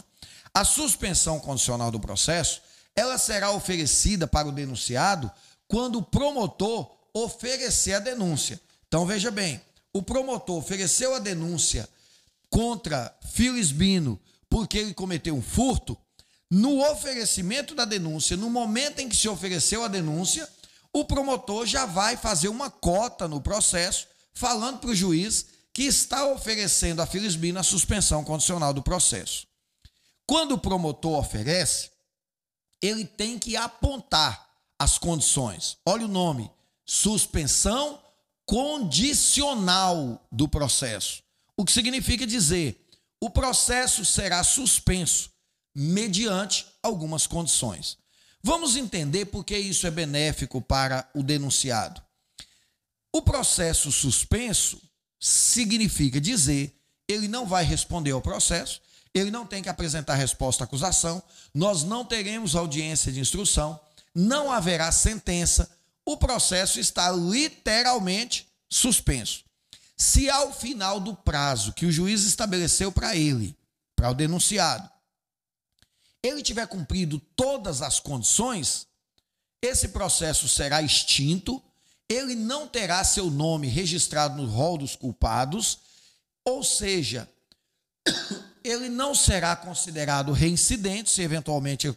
A 0.53 0.65
suspensão 0.65 1.39
condicional 1.39 1.89
do 1.89 2.01
processo, 2.01 2.61
ela 2.93 3.17
será 3.17 3.51
oferecida 3.51 4.27
para 4.27 4.49
o 4.49 4.51
denunciado 4.51 5.31
quando 5.69 5.99
o 5.99 6.03
promotor 6.03 6.91
oferecer 7.13 7.93
a 7.93 7.99
denúncia. 7.99 8.59
Então 8.89 9.05
veja 9.05 9.31
bem, 9.31 9.61
o 9.93 10.01
promotor 10.01 10.57
ofereceu 10.57 11.13
a 11.15 11.19
denúncia 11.19 11.87
contra 12.49 13.15
Filisbino 13.31 14.19
porque 14.49 14.77
ele 14.77 14.93
cometeu 14.93 15.33
um 15.33 15.41
furto, 15.41 15.97
no 16.49 16.85
oferecimento 16.91 17.73
da 17.73 17.85
denúncia, 17.85 18.35
no 18.35 18.49
momento 18.49 18.99
em 18.99 19.07
que 19.07 19.15
se 19.15 19.29
ofereceu 19.29 19.85
a 19.85 19.87
denúncia, 19.87 20.47
o 20.91 21.05
promotor 21.05 21.65
já 21.65 21.85
vai 21.85 22.17
fazer 22.17 22.49
uma 22.49 22.69
cota 22.69 23.25
no 23.25 23.39
processo, 23.39 24.07
falando 24.33 24.79
para 24.79 24.89
o 24.89 24.95
juiz 24.95 25.45
que 25.73 25.83
está 25.83 26.27
oferecendo 26.27 27.01
a 27.01 27.05
Filisbino 27.05 27.59
a 27.59 27.63
suspensão 27.63 28.25
condicional 28.25 28.73
do 28.73 28.83
processo. 28.83 29.47
Quando 30.27 30.53
o 30.53 30.57
promotor 30.57 31.17
oferece, 31.17 31.89
ele 32.81 33.05
tem 33.05 33.39
que 33.39 33.55
apontar 33.55 34.49
as 34.77 34.97
condições. 34.97 35.77
Olha 35.85 36.05
o 36.05 36.09
nome: 36.09 36.51
suspensão 36.85 38.01
condicional 38.51 40.27
do 40.29 40.45
processo. 40.45 41.23
O 41.55 41.63
que 41.63 41.71
significa 41.71 42.27
dizer, 42.27 42.85
o 43.17 43.29
processo 43.29 44.03
será 44.03 44.43
suspenso 44.43 45.31
mediante 45.73 46.67
algumas 46.83 47.25
condições. 47.25 47.97
Vamos 48.43 48.75
entender 48.75 49.27
por 49.27 49.45
que 49.45 49.57
isso 49.57 49.87
é 49.87 49.89
benéfico 49.89 50.61
para 50.61 51.09
o 51.15 51.23
denunciado. 51.23 52.01
O 53.15 53.21
processo 53.21 53.89
suspenso 53.89 54.81
significa 55.17 56.19
dizer 56.19 56.75
ele 57.07 57.29
não 57.29 57.45
vai 57.45 57.63
responder 57.63 58.11
ao 58.11 58.21
processo, 58.21 58.81
ele 59.13 59.31
não 59.31 59.45
tem 59.45 59.63
que 59.63 59.69
apresentar 59.69 60.15
resposta 60.15 60.65
à 60.65 60.65
acusação, 60.65 61.23
nós 61.53 61.83
não 61.83 62.03
teremos 62.03 62.53
audiência 62.53 63.13
de 63.13 63.21
instrução, 63.21 63.79
não 64.13 64.51
haverá 64.51 64.91
sentença, 64.91 65.71
o 66.11 66.17
processo 66.17 66.79
está 66.79 67.11
literalmente 67.11 68.47
suspenso. 68.69 69.43
Se 69.97 70.29
ao 70.29 70.53
final 70.53 70.99
do 70.99 71.15
prazo 71.15 71.73
que 71.73 71.85
o 71.85 71.91
juiz 71.91 72.23
estabeleceu 72.23 72.91
para 72.91 73.15
ele, 73.15 73.55
para 73.95 74.09
o 74.09 74.15
denunciado, 74.15 74.89
ele 76.23 76.41
tiver 76.41 76.67
cumprido 76.67 77.19
todas 77.35 77.81
as 77.81 77.99
condições, 77.99 78.87
esse 79.61 79.89
processo 79.89 80.47
será 80.49 80.81
extinto, 80.81 81.61
ele 82.09 82.35
não 82.35 82.67
terá 82.67 83.03
seu 83.03 83.29
nome 83.29 83.67
registrado 83.67 84.35
no 84.35 84.47
rol 84.49 84.77
dos 84.77 84.95
culpados, 84.95 85.79
ou 86.43 86.63
seja, 86.63 87.29
ele 88.63 88.89
não 88.89 89.13
será 89.13 89.55
considerado 89.55 90.31
reincidente 90.31 91.09
se 91.09 91.21
eventualmente 91.21 91.87
ele 91.87 91.95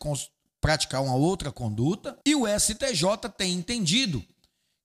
praticar 0.65 1.03
uma 1.03 1.15
outra 1.15 1.53
conduta, 1.53 2.19
e 2.25 2.35
o 2.35 2.47
STJ 2.47 3.29
tem 3.37 3.53
entendido 3.53 4.25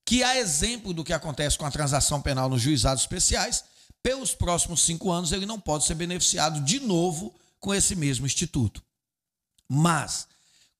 que, 0.05 0.21
a 0.21 0.38
exemplo 0.38 0.93
do 0.93 1.05
que 1.05 1.13
acontece 1.13 1.57
com 1.57 1.65
a 1.65 1.71
transação 1.71 2.21
penal 2.21 2.50
nos 2.50 2.62
juizados 2.62 3.03
especiais, 3.03 3.63
pelos 4.03 4.33
próximos 4.33 4.81
cinco 4.81 5.09
anos 5.09 5.31
ele 5.31 5.45
não 5.45 5.57
pode 5.57 5.86
ser 5.86 5.95
beneficiado 5.95 6.59
de 6.65 6.81
novo 6.81 7.33
com 7.62 7.74
esse 7.74 7.95
mesmo 7.95 8.25
instituto. 8.25 8.83
Mas, 9.69 10.27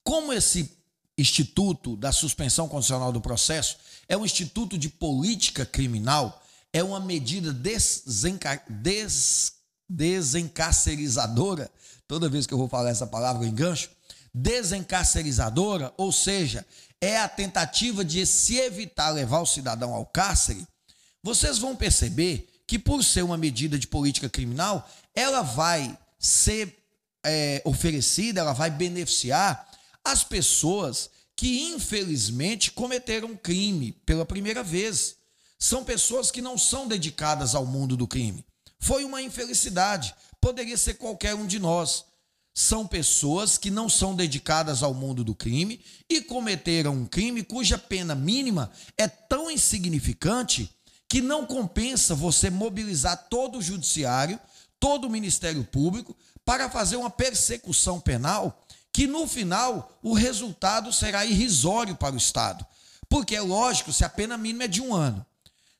como 0.04 0.34
esse 0.34 0.70
instituto 1.16 1.96
da 1.96 2.12
suspensão 2.12 2.68
condicional 2.68 3.10
do 3.10 3.22
processo 3.22 3.78
é 4.06 4.14
um 4.18 4.26
instituto 4.26 4.76
de 4.76 4.90
política 4.90 5.64
criminal, 5.64 6.42
é 6.74 6.84
uma 6.84 7.00
medida 7.00 7.54
desenca... 7.54 8.62
des... 8.68 9.54
desencarcerizadora, 9.88 11.70
toda 12.06 12.28
vez 12.28 12.46
que 12.46 12.52
eu 12.52 12.58
vou 12.58 12.68
falar 12.68 12.90
essa 12.90 13.06
palavra 13.06 13.46
eu 13.46 13.48
engancho, 13.48 13.88
desencarcerizadora, 14.32 15.92
ou 15.96 16.12
seja, 16.12 16.66
é 17.00 17.18
a 17.18 17.28
tentativa 17.28 18.04
de 18.04 18.24
se 18.26 18.56
evitar 18.56 19.10
levar 19.10 19.40
o 19.40 19.46
cidadão 19.46 19.94
ao 19.94 20.06
cárcere, 20.06 20.66
vocês 21.22 21.58
vão 21.58 21.76
perceber 21.76 22.48
que, 22.66 22.78
por 22.78 23.02
ser 23.02 23.22
uma 23.22 23.36
medida 23.36 23.78
de 23.78 23.86
política 23.86 24.28
criminal, 24.28 24.88
ela 25.14 25.42
vai 25.42 25.98
ser 26.18 26.76
é, 27.24 27.60
oferecida, 27.64 28.40
ela 28.40 28.52
vai 28.52 28.70
beneficiar 28.70 29.68
as 30.04 30.22
pessoas 30.24 31.10
que 31.36 31.72
infelizmente 31.72 32.70
cometeram 32.70 33.36
crime 33.36 33.92
pela 34.04 34.26
primeira 34.26 34.62
vez. 34.62 35.16
São 35.58 35.84
pessoas 35.84 36.30
que 36.30 36.40
não 36.40 36.56
são 36.56 36.86
dedicadas 36.86 37.54
ao 37.54 37.66
mundo 37.66 37.96
do 37.96 38.06
crime. 38.06 38.44
Foi 38.78 39.04
uma 39.04 39.20
infelicidade, 39.20 40.14
poderia 40.40 40.76
ser 40.76 40.94
qualquer 40.94 41.34
um 41.34 41.46
de 41.46 41.58
nós. 41.58 42.04
São 42.60 42.86
pessoas 42.86 43.56
que 43.56 43.70
não 43.70 43.88
são 43.88 44.14
dedicadas 44.14 44.82
ao 44.82 44.92
mundo 44.92 45.24
do 45.24 45.34
crime 45.34 45.80
e 46.06 46.20
cometeram 46.20 46.92
um 46.92 47.06
crime 47.06 47.42
cuja 47.42 47.78
pena 47.78 48.14
mínima 48.14 48.70
é 48.98 49.08
tão 49.08 49.50
insignificante 49.50 50.70
que 51.08 51.22
não 51.22 51.46
compensa 51.46 52.14
você 52.14 52.50
mobilizar 52.50 53.28
todo 53.30 53.56
o 53.56 53.62
judiciário, 53.62 54.38
todo 54.78 55.06
o 55.06 55.10
Ministério 55.10 55.64
Público 55.64 56.14
para 56.44 56.68
fazer 56.68 56.96
uma 56.96 57.08
persecução 57.08 57.98
penal 57.98 58.62
que 58.92 59.06
no 59.06 59.26
final 59.26 59.98
o 60.02 60.12
resultado 60.12 60.92
será 60.92 61.24
irrisório 61.24 61.96
para 61.96 62.14
o 62.14 62.18
Estado. 62.18 62.66
Porque 63.08 63.34
é 63.34 63.40
lógico, 63.40 63.90
se 63.90 64.04
a 64.04 64.08
pena 64.10 64.36
mínima 64.36 64.64
é 64.64 64.68
de 64.68 64.82
um 64.82 64.94
ano, 64.94 65.24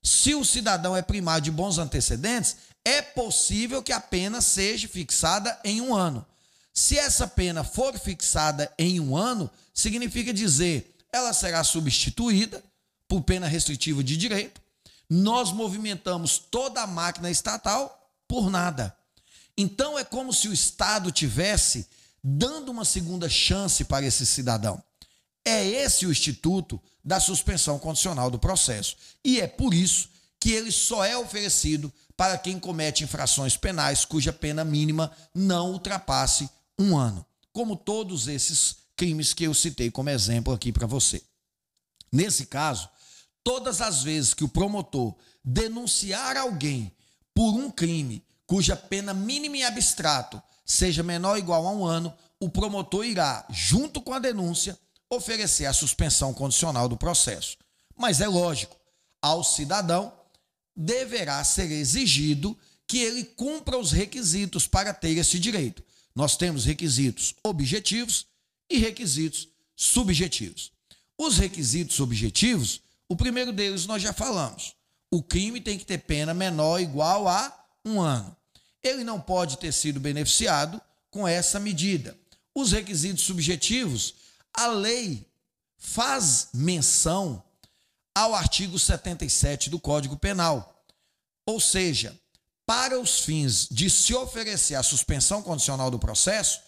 se 0.02 0.34
o 0.34 0.46
cidadão 0.46 0.96
é 0.96 1.02
primado 1.02 1.44
de 1.44 1.50
bons 1.50 1.76
antecedentes, 1.76 2.56
é 2.82 3.02
possível 3.02 3.82
que 3.82 3.92
a 3.92 4.00
pena 4.00 4.40
seja 4.40 4.88
fixada 4.88 5.60
em 5.62 5.82
um 5.82 5.94
ano. 5.94 6.24
Se 6.72 6.98
essa 6.98 7.26
pena 7.26 7.64
for 7.64 7.98
fixada 7.98 8.72
em 8.78 9.00
um 9.00 9.16
ano, 9.16 9.50
significa 9.74 10.32
dizer 10.32 10.96
ela 11.12 11.32
será 11.32 11.64
substituída 11.64 12.62
por 13.08 13.22
pena 13.22 13.48
restritiva 13.48 14.02
de 14.04 14.16
direito. 14.16 14.60
Nós 15.08 15.50
movimentamos 15.50 16.38
toda 16.38 16.82
a 16.82 16.86
máquina 16.86 17.30
estatal 17.30 18.08
por 18.28 18.48
nada. 18.48 18.96
Então 19.56 19.98
é 19.98 20.04
como 20.04 20.32
se 20.32 20.48
o 20.48 20.52
Estado 20.52 21.10
tivesse 21.10 21.88
dando 22.22 22.70
uma 22.70 22.84
segunda 22.84 23.28
chance 23.28 23.84
para 23.84 24.06
esse 24.06 24.24
cidadão. 24.24 24.82
É 25.44 25.66
esse 25.66 26.06
o 26.06 26.12
instituto 26.12 26.80
da 27.04 27.18
suspensão 27.18 27.78
condicional 27.78 28.30
do 28.30 28.38
processo. 28.38 28.96
E 29.24 29.40
é 29.40 29.46
por 29.46 29.74
isso 29.74 30.08
que 30.38 30.52
ele 30.52 30.70
só 30.70 31.04
é 31.04 31.16
oferecido 31.16 31.92
para 32.16 32.38
quem 32.38 32.60
comete 32.60 33.02
infrações 33.02 33.56
penais 33.56 34.04
cuja 34.04 34.32
pena 34.32 34.64
mínima 34.64 35.10
não 35.34 35.72
ultrapasse 35.72 36.48
um 36.80 36.96
ano, 36.96 37.24
como 37.52 37.76
todos 37.76 38.28
esses 38.28 38.76
crimes 38.96 39.32
que 39.32 39.44
eu 39.44 39.54
citei 39.54 39.90
como 39.90 40.10
exemplo 40.10 40.52
aqui 40.52 40.72
para 40.72 40.86
você. 40.86 41.22
Nesse 42.12 42.46
caso, 42.46 42.88
todas 43.44 43.80
as 43.80 44.02
vezes 44.02 44.34
que 44.34 44.44
o 44.44 44.48
promotor 44.48 45.14
denunciar 45.44 46.36
alguém 46.36 46.92
por 47.34 47.52
um 47.52 47.70
crime 47.70 48.24
cuja 48.46 48.74
pena 48.74 49.14
mínima 49.14 49.58
e 49.58 49.62
abstrato 49.62 50.42
seja 50.64 51.02
menor 51.02 51.32
ou 51.32 51.38
igual 51.38 51.66
a 51.66 51.70
um 51.70 51.84
ano, 51.84 52.12
o 52.38 52.48
promotor 52.48 53.04
irá, 53.04 53.46
junto 53.50 54.00
com 54.00 54.12
a 54.12 54.18
denúncia, 54.18 54.78
oferecer 55.08 55.66
a 55.66 55.72
suspensão 55.72 56.32
condicional 56.32 56.88
do 56.88 56.96
processo. 56.96 57.56
Mas 57.96 58.20
é 58.20 58.28
lógico, 58.28 58.76
ao 59.20 59.44
cidadão 59.44 60.12
deverá 60.74 61.42
ser 61.44 61.70
exigido 61.70 62.56
que 62.86 62.98
ele 62.98 63.24
cumpra 63.24 63.78
os 63.78 63.92
requisitos 63.92 64.66
para 64.66 64.94
ter 64.94 65.16
esse 65.16 65.38
direito. 65.38 65.82
Nós 66.20 66.36
temos 66.36 66.66
requisitos 66.66 67.34
objetivos 67.42 68.26
e 68.68 68.76
requisitos 68.76 69.48
subjetivos. 69.74 70.70
Os 71.16 71.38
requisitos 71.38 71.98
objetivos, 71.98 72.82
o 73.08 73.16
primeiro 73.16 73.52
deles 73.52 73.86
nós 73.86 74.02
já 74.02 74.12
falamos. 74.12 74.74
O 75.10 75.22
crime 75.22 75.60
tem 75.60 75.78
que 75.78 75.86
ter 75.86 75.98
pena 75.98 76.34
menor 76.34 76.72
ou 76.72 76.80
igual 76.80 77.26
a 77.26 77.66
um 77.84 78.00
ano 78.00 78.36
ele 78.82 79.04
não 79.04 79.20
pode 79.20 79.58
ter 79.58 79.72
sido 79.72 80.00
beneficiado 80.00 80.80
com 81.10 81.26
essa 81.26 81.60
medida. 81.60 82.16
Os 82.54 82.72
requisitos 82.72 83.24
subjetivos, 83.24 84.14
a 84.52 84.66
lei 84.68 85.26
faz 85.76 86.48
menção 86.52 87.42
ao 88.14 88.34
artigo 88.34 88.78
77 88.78 89.70
do 89.70 89.78
Código 89.78 90.16
Penal. 90.16 90.84
Ou 91.46 91.60
seja, 91.60 92.18
para 92.70 93.00
os 93.00 93.18
fins 93.18 93.66
de 93.68 93.90
se 93.90 94.14
oferecer 94.14 94.76
a 94.76 94.82
suspensão 94.84 95.42
condicional 95.42 95.90
do 95.90 95.98
processo, 95.98 96.60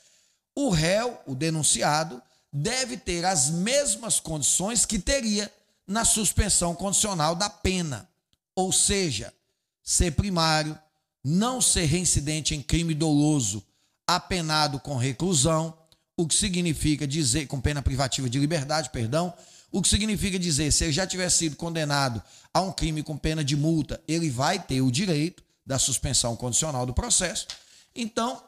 o 0.52 0.68
réu, 0.68 1.16
o 1.28 1.32
denunciado, 1.32 2.20
deve 2.52 2.96
ter 2.96 3.24
as 3.24 3.48
mesmas 3.50 4.18
condições 4.18 4.84
que 4.84 4.98
teria 4.98 5.48
na 5.86 6.04
suspensão 6.04 6.74
condicional 6.74 7.36
da 7.36 7.48
pena. 7.48 8.08
Ou 8.56 8.72
seja, 8.72 9.32
ser 9.80 10.10
primário, 10.16 10.76
não 11.22 11.60
ser 11.60 11.84
reincidente 11.84 12.52
em 12.52 12.60
crime 12.60 12.94
doloso, 12.94 13.64
apenado 14.04 14.80
com 14.80 14.96
reclusão, 14.96 15.72
o 16.16 16.26
que 16.26 16.34
significa 16.34 17.06
dizer, 17.06 17.46
com 17.46 17.60
pena 17.60 17.80
privativa 17.80 18.28
de 18.28 18.40
liberdade, 18.40 18.90
perdão, 18.90 19.32
o 19.70 19.80
que 19.80 19.88
significa 19.88 20.36
dizer, 20.36 20.72
se 20.72 20.82
ele 20.82 20.92
já 20.92 21.06
tiver 21.06 21.30
sido 21.30 21.54
condenado 21.54 22.20
a 22.52 22.60
um 22.60 22.72
crime 22.72 23.04
com 23.04 23.16
pena 23.16 23.44
de 23.44 23.56
multa, 23.56 24.02
ele 24.08 24.30
vai 24.30 24.58
ter 24.58 24.80
o 24.80 24.90
direito 24.90 25.44
da 25.64 25.78
suspensão 25.78 26.36
condicional 26.36 26.84
do 26.84 26.94
processo. 26.94 27.46
Então, 27.94 28.42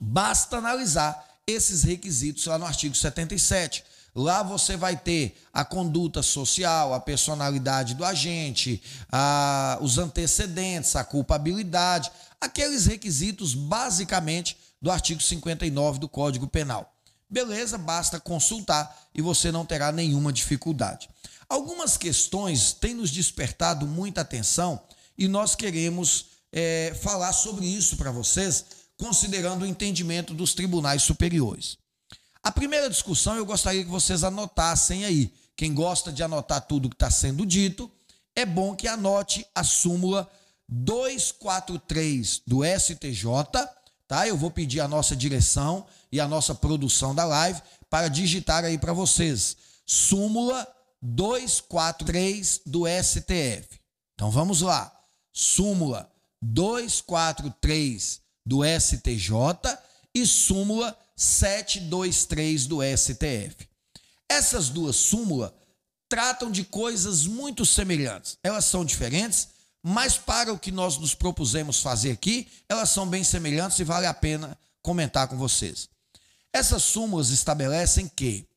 basta 0.00 0.58
analisar 0.58 1.24
esses 1.46 1.82
requisitos 1.82 2.46
lá 2.46 2.58
no 2.58 2.66
artigo 2.66 2.94
77. 2.94 3.84
Lá 4.14 4.42
você 4.42 4.76
vai 4.76 4.96
ter 4.96 5.36
a 5.52 5.64
conduta 5.64 6.22
social, 6.22 6.94
a 6.94 7.00
personalidade 7.00 7.94
do 7.94 8.04
agente, 8.04 8.82
a, 9.12 9.78
os 9.82 9.98
antecedentes, 9.98 10.96
a 10.96 11.04
culpabilidade, 11.04 12.10
aqueles 12.40 12.86
requisitos 12.86 13.54
basicamente 13.54 14.56
do 14.80 14.90
artigo 14.90 15.20
59 15.20 15.98
do 15.98 16.08
Código 16.08 16.46
Penal. 16.46 16.92
Beleza, 17.28 17.76
basta 17.76 18.20
consultar 18.20 18.96
e 19.14 19.20
você 19.20 19.52
não 19.52 19.66
terá 19.66 19.92
nenhuma 19.92 20.32
dificuldade. 20.32 21.08
Algumas 21.48 21.96
questões 21.96 22.72
têm 22.72 22.94
nos 22.94 23.10
despertado 23.10 23.86
muita 23.86 24.22
atenção 24.22 24.80
e 25.16 25.28
nós 25.28 25.54
queremos 25.54 26.26
é, 26.52 26.96
falar 27.02 27.32
sobre 27.32 27.66
isso 27.66 27.96
para 27.96 28.10
vocês, 28.10 28.64
considerando 28.96 29.62
o 29.62 29.66
entendimento 29.66 30.34
dos 30.34 30.54
tribunais 30.54 31.02
superiores. 31.02 31.78
A 32.42 32.50
primeira 32.50 32.88
discussão 32.88 33.36
eu 33.36 33.44
gostaria 33.44 33.84
que 33.84 33.90
vocês 33.90 34.24
anotassem 34.24 35.04
aí. 35.04 35.32
Quem 35.56 35.74
gosta 35.74 36.12
de 36.12 36.22
anotar 36.22 36.60
tudo 36.60 36.88
que 36.88 36.94
está 36.94 37.10
sendo 37.10 37.44
dito, 37.44 37.90
é 38.34 38.44
bom 38.44 38.76
que 38.76 38.86
anote 38.86 39.46
a 39.54 39.64
súmula 39.64 40.30
243 40.68 42.42
do 42.46 42.62
STJ 42.64 43.26
tá? 44.06 44.26
Eu 44.26 44.36
vou 44.36 44.50
pedir 44.50 44.80
a 44.80 44.88
nossa 44.88 45.14
direção 45.16 45.86
e 46.10 46.20
a 46.20 46.28
nossa 46.28 46.54
produção 46.54 47.14
da 47.14 47.24
live 47.24 47.60
para 47.90 48.08
digitar 48.08 48.64
aí 48.64 48.78
para 48.78 48.92
vocês. 48.92 49.56
Súmula 49.84 50.66
243 51.02 52.62
do 52.64 52.84
STF. 52.86 53.80
Então 54.14 54.30
vamos 54.30 54.60
lá. 54.62 54.92
Súmula 55.38 56.10
243 56.40 58.22
do 58.46 58.62
STJ 58.64 59.30
e 60.14 60.26
súmula 60.26 60.98
723 61.14 62.66
do 62.66 62.78
STF. 62.82 63.68
Essas 64.30 64.70
duas 64.70 64.96
súmulas 64.96 65.52
tratam 66.08 66.50
de 66.50 66.64
coisas 66.64 67.26
muito 67.26 67.66
semelhantes. 67.66 68.38
Elas 68.42 68.64
são 68.64 68.82
diferentes, 68.82 69.48
mas 69.82 70.16
para 70.16 70.54
o 70.54 70.58
que 70.58 70.72
nós 70.72 70.96
nos 70.96 71.14
propusemos 71.14 71.80
fazer 71.80 72.12
aqui, 72.12 72.48
elas 72.66 72.88
são 72.88 73.06
bem 73.06 73.22
semelhantes 73.22 73.78
e 73.78 73.84
vale 73.84 74.06
a 74.06 74.14
pena 74.14 74.56
comentar 74.80 75.28
com 75.28 75.36
vocês. 75.36 75.86
Essas 76.50 76.82
súmulas 76.82 77.28
estabelecem 77.28 78.08
que, 78.08 78.48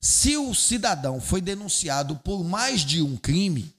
se 0.00 0.36
o 0.36 0.54
cidadão 0.54 1.20
foi 1.20 1.40
denunciado 1.40 2.14
por 2.14 2.44
mais 2.44 2.82
de 2.82 3.02
um 3.02 3.16
crime, 3.16 3.74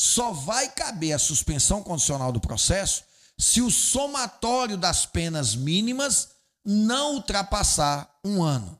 só 0.00 0.30
vai 0.30 0.70
caber 0.70 1.12
a 1.12 1.18
suspensão 1.18 1.82
condicional 1.82 2.30
do 2.30 2.38
processo 2.38 3.02
se 3.36 3.60
o 3.60 3.68
somatório 3.68 4.76
das 4.76 5.04
penas 5.04 5.56
mínimas 5.56 6.28
não 6.64 7.14
ultrapassar 7.14 8.08
um 8.24 8.40
ano. 8.40 8.78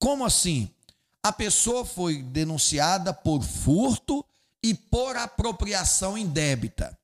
Como 0.00 0.24
assim? 0.24 0.68
A 1.22 1.30
pessoa 1.32 1.84
foi 1.84 2.24
denunciada 2.24 3.14
por 3.14 3.40
furto 3.44 4.24
e 4.60 4.74
por 4.74 5.16
apropriação 5.16 6.18
indébita. 6.18 6.98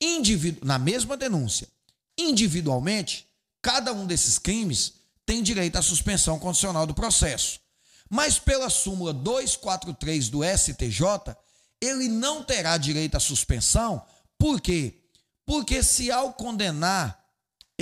Individu 0.00 0.64
na 0.64 0.78
mesma 0.78 1.14
denúncia, 1.14 1.68
individualmente, 2.16 3.26
cada 3.60 3.92
um 3.92 4.06
desses 4.06 4.38
crimes 4.38 4.94
tem 5.26 5.42
direito 5.42 5.76
à 5.76 5.82
suspensão 5.82 6.38
condicional 6.38 6.86
do 6.86 6.94
processo. 6.94 7.60
Mas 8.08 8.38
pela 8.38 8.70
súmula 8.70 9.12
243 9.12 10.30
do 10.30 10.40
STJ, 10.42 11.36
ele 11.82 12.08
não 12.08 12.44
terá 12.44 12.78
direito 12.78 13.16
à 13.16 13.20
suspensão, 13.20 14.06
por 14.38 14.60
quê? 14.60 15.02
Porque 15.44 15.82
se 15.82 16.12
ao 16.12 16.32
condenar, 16.32 17.20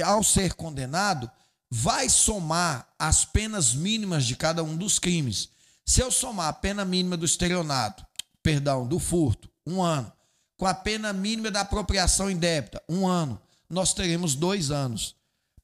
ao 0.03 0.25
ser 0.25 0.55
condenado, 0.55 1.31
vai 1.71 2.09
somar 2.09 2.89
as 2.99 3.27
penas 3.27 3.75
mínimas 3.75 4.25
de 4.25 4.35
cada 4.35 4.65
um 4.65 4.75
dos 4.75 4.99
crimes. 4.99 5.51
Se 5.85 6.01
eu 6.01 6.11
somar 6.11 6.49
a 6.49 6.53
pena 6.53 6.83
mínima 6.83 7.17
do 7.17 7.27
estelionato 7.27 8.05
perdão, 8.43 8.87
do 8.87 8.99
furto, 8.99 9.51
um 9.67 9.83
ano, 9.83 10.11
com 10.57 10.67
a 10.67 10.73
pena 10.73 11.13
mínima 11.13 11.51
da 11.51 11.61
apropriação 11.61 12.31
indébita, 12.31 12.83
um 12.89 13.07
ano, 13.07 13.41
nós 13.69 13.93
teremos 13.93 14.35
dois 14.35 14.71
anos. 14.71 15.15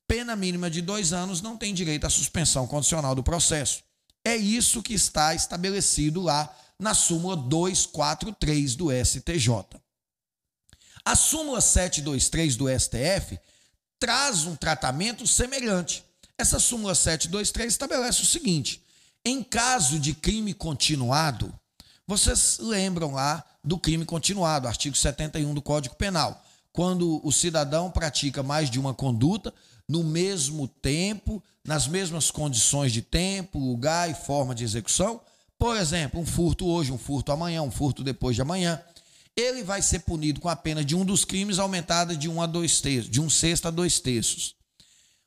Pena 0.07 0.37
mínima 0.37 0.71
de 0.71 0.83
dois 0.83 1.13
anos 1.15 1.41
não 1.41 1.57
tem 1.57 1.73
direito 1.73 2.07
à 2.07 2.11
suspensão 2.11 2.67
condicional 2.67 3.15
do 3.15 3.23
processo. 3.23 3.83
É 4.23 4.37
isso 4.37 4.83
que 4.83 4.93
está 4.93 5.35
estabelecido 5.35 6.21
lá 6.21 6.55
na 6.81 6.95
súmula 6.95 7.37
243 7.37 8.75
do 8.75 8.89
STJ. 8.91 9.49
A 11.05 11.15
súmula 11.15 11.61
723 11.61 12.57
do 12.57 12.67
STF 12.69 13.39
traz 13.99 14.45
um 14.45 14.57
tratamento 14.57 15.27
semelhante. 15.27 16.05
Essa 16.39 16.59
súmula 16.59 16.95
723 16.95 17.73
estabelece 17.73 18.23
o 18.23 18.27
seguinte: 18.27 18.83
em 19.25 19.43
caso 19.43 19.99
de 19.99 20.15
crime 20.15 20.53
continuado, 20.53 21.53
vocês 22.07 22.59
lembram 22.61 23.13
lá 23.13 23.45
do 23.65 23.79
crime 23.79 24.05
continuado, 24.05 24.69
artigo 24.69 24.97
71 24.97 25.55
do 25.55 25.63
Código 25.63 25.97
Penal. 25.97 26.45
Quando 26.73 27.21
o 27.27 27.33
cidadão 27.33 27.91
pratica 27.91 28.43
mais 28.43 28.71
de 28.71 28.79
uma 28.79 28.93
conduta 28.93 29.53
no 29.89 30.05
mesmo 30.05 30.69
tempo, 30.69 31.43
nas 31.65 31.89
mesmas 31.89 32.31
condições 32.31 32.93
de 32.93 33.01
tempo, 33.01 33.59
lugar 33.59 34.11
e 34.11 34.15
forma 34.15 34.55
de 34.55 34.63
execução, 34.63 35.21
por 35.59 35.77
exemplo, 35.77 36.21
um 36.21 36.27
furto 36.27 36.67
hoje, 36.67 36.93
um 36.93 36.99
furto 36.99 37.33
amanhã, 37.33 37.63
um 37.63 37.71
furto 37.71 38.05
depois 38.05 38.37
de 38.37 38.43
amanhã, 38.43 38.83
ele 39.37 39.63
vai 39.63 39.83
ser 39.83 40.01
punido 40.01 40.41
com 40.41 40.49
a 40.49 40.57
pena 40.57 40.85
de 40.85 40.97
um 40.97 41.05
dos 41.05 41.25
crimes 41.25 41.59
aumentada 41.59 42.17
de 42.17 42.29
um 42.29 42.41
a 42.41 42.47
dois 42.47 42.81
terços, 42.81 43.11
de 43.11 43.21
um 43.21 43.29
sexto 43.29 43.69
a 43.69 43.71
dois 43.71 44.01
terços. 44.01 44.55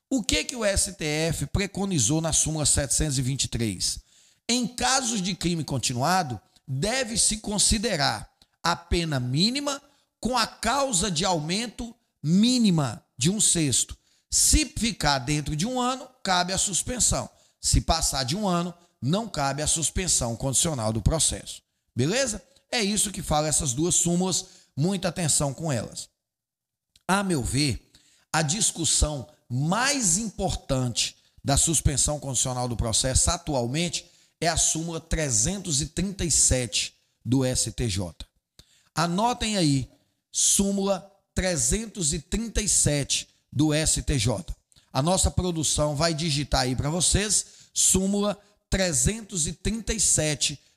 O 0.10 0.24
que 0.24 0.44
que 0.44 0.56
o 0.56 0.66
STF 0.66 1.46
preconizou 1.54 2.20
na 2.20 2.34
súmula 2.34 2.66
723? 2.66 4.00
Em 4.48 4.66
casos 4.66 5.22
de 5.22 5.36
crime 5.36 5.64
continuado, 5.64 6.42
deve-se 6.68 7.38
considerar 7.38 8.28
a 8.64 8.76
pena 8.76 9.20
mínima 9.20 9.80
com 10.20 10.36
a 10.36 10.48
causa 10.48 11.12
de 11.12 11.24
aumento 11.24 11.96
mínima 12.22 13.04
de 13.16 13.30
um 13.30 13.40
sexto. 13.40 13.96
Se 14.30 14.66
ficar 14.66 15.20
dentro 15.20 15.56
de 15.56 15.68
um 15.68 15.80
ano, 15.80 16.08
cabe 16.24 16.52
a 16.52 16.58
suspensão. 16.58 17.30
Se 17.62 17.82
passar 17.82 18.24
de 18.24 18.36
um 18.36 18.48
ano, 18.48 18.74
não 19.02 19.28
cabe 19.28 19.62
a 19.62 19.68
suspensão 19.68 20.36
condicional 20.36 20.92
do 20.92 21.02
processo. 21.02 21.62
Beleza? 21.96 22.44
É 22.72 22.82
isso 22.82 23.12
que 23.12 23.22
fala 23.22 23.48
essas 23.48 23.74
duas 23.74 23.96
súmulas. 23.96 24.46
Muita 24.76 25.08
atenção 25.10 25.54
com 25.54 25.72
elas. 25.72 26.10
A 27.08 27.24
meu 27.24 27.44
ver, 27.44 27.92
a 28.32 28.42
discussão 28.42 29.28
mais 29.50 30.18
importante 30.18 31.18
da 31.44 31.58
suspensão 31.58 32.20
condicional 32.20 32.68
do 32.68 32.78
processo 32.78 33.32
atualmente 33.32 34.06
é 34.40 34.48
a 34.48 34.58
súmula 34.58 35.00
337 35.00 36.94
do 37.26 37.44
STJ. 37.44 38.14
Anotem 38.94 39.58
aí, 39.58 39.90
súmula 40.32 41.12
337 41.34 43.28
do 43.52 43.72
STJ. 43.74 44.46
A 44.92 45.02
nossa 45.02 45.32
produção 45.32 45.96
vai 45.96 46.14
digitar 46.14 46.62
aí 46.62 46.76
para 46.76 46.90
vocês, 46.90 47.46
súmula 47.74 48.36
337 48.36 48.49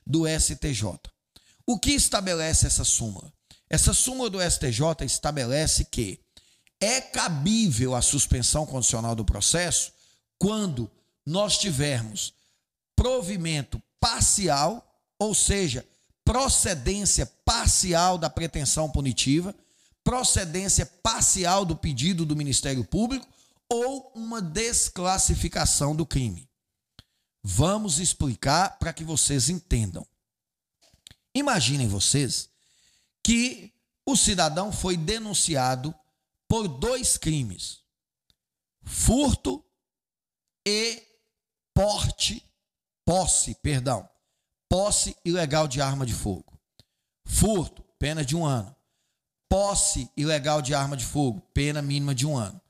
do 0.06 0.24
STJ. 0.26 0.98
O 1.66 1.78
que 1.78 1.92
estabelece 1.92 2.66
essa 2.66 2.84
súmula? 2.84 3.32
Essa 3.70 3.94
súmula 3.94 4.28
do 4.28 4.38
STJ 4.40 5.04
estabelece 5.04 5.84
que 5.84 6.20
é 6.80 7.00
cabível 7.00 7.94
a 7.94 8.02
suspensão 8.02 8.66
condicional 8.66 9.14
do 9.14 9.24
processo 9.24 9.92
quando 10.38 10.90
nós 11.24 11.56
tivermos 11.56 12.34
provimento 12.96 13.80
parcial, 14.00 14.84
ou 15.18 15.34
seja, 15.34 15.86
procedência 16.24 17.26
parcial 17.44 18.18
da 18.18 18.28
pretensão 18.28 18.90
punitiva, 18.90 19.54
procedência 20.02 20.84
parcial 20.84 21.64
do 21.64 21.76
pedido 21.76 22.26
do 22.26 22.36
Ministério 22.36 22.84
Público 22.84 23.26
ou 23.68 24.12
uma 24.14 24.42
desclassificação 24.42 25.94
do 25.94 26.04
crime. 26.04 26.48
Vamos 27.42 27.98
explicar 27.98 28.78
para 28.78 28.92
que 28.92 29.04
vocês 29.04 29.48
entendam. 29.48 30.06
Imaginem 31.34 31.88
vocês 31.88 32.48
que 33.22 33.72
o 34.06 34.16
cidadão 34.16 34.72
foi 34.72 34.96
denunciado 34.96 35.94
por 36.48 36.68
dois 36.68 37.16
crimes: 37.16 37.80
furto 38.82 39.64
e 40.66 41.02
porte, 41.74 42.46
posse, 43.04 43.54
perdão, 43.56 44.08
posse 44.68 45.16
ilegal 45.24 45.66
de 45.66 45.80
arma 45.80 46.06
de 46.06 46.14
fogo. 46.14 46.58
Furto, 47.24 47.82
pena 47.98 48.24
de 48.24 48.36
um 48.36 48.44
ano. 48.44 48.74
Posse 49.48 50.10
ilegal 50.16 50.62
de 50.62 50.74
arma 50.74 50.96
de 50.96 51.04
fogo, 51.04 51.40
pena 51.52 51.82
mínima 51.82 52.14
de 52.14 52.26
um 52.26 52.36
ano. 52.36 52.60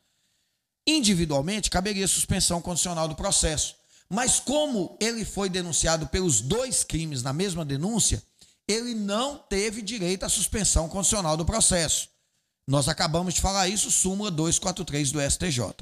Individualmente, 0.87 1.71
caberia 1.71 2.09
suspensão 2.09 2.61
condicional 2.61 3.07
do 3.07 3.15
processo. 3.15 3.77
Mas 4.13 4.39
como 4.39 4.95
ele 5.01 5.25
foi 5.25 5.49
denunciado 5.49 6.07
pelos 6.07 6.43
dois 6.43 6.85
crimes 6.85 7.23
na 7.23 7.33
mesma 7.33 7.65
denúncia, 7.65 8.23
ele 8.69 8.95
não 8.95 9.39
teve 9.39 9.81
direito 9.81 10.25
à 10.25 10.29
suspensão 10.29 10.87
condicional 10.87 11.35
do 11.35 11.47
processo. 11.47 12.11
Nós 12.69 12.89
acabamos 12.89 13.33
de 13.33 13.41
falar 13.41 13.69
isso, 13.69 13.91
súmula 13.91 14.31
243 14.31 15.13
do 15.13 15.31
STJ. 15.31 15.75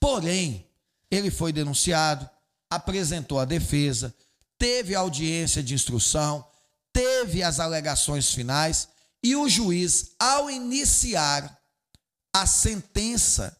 Porém, 0.00 0.66
ele 1.10 1.30
foi 1.30 1.52
denunciado, 1.52 2.28
apresentou 2.70 3.38
a 3.38 3.44
defesa, 3.44 4.14
teve 4.58 4.94
audiência 4.94 5.62
de 5.62 5.74
instrução, 5.74 6.42
teve 6.90 7.42
as 7.42 7.60
alegações 7.60 8.32
finais 8.32 8.88
e 9.22 9.36
o 9.36 9.46
juiz, 9.46 10.12
ao 10.18 10.50
iniciar 10.50 11.60
a 12.34 12.46
sentença, 12.46 13.54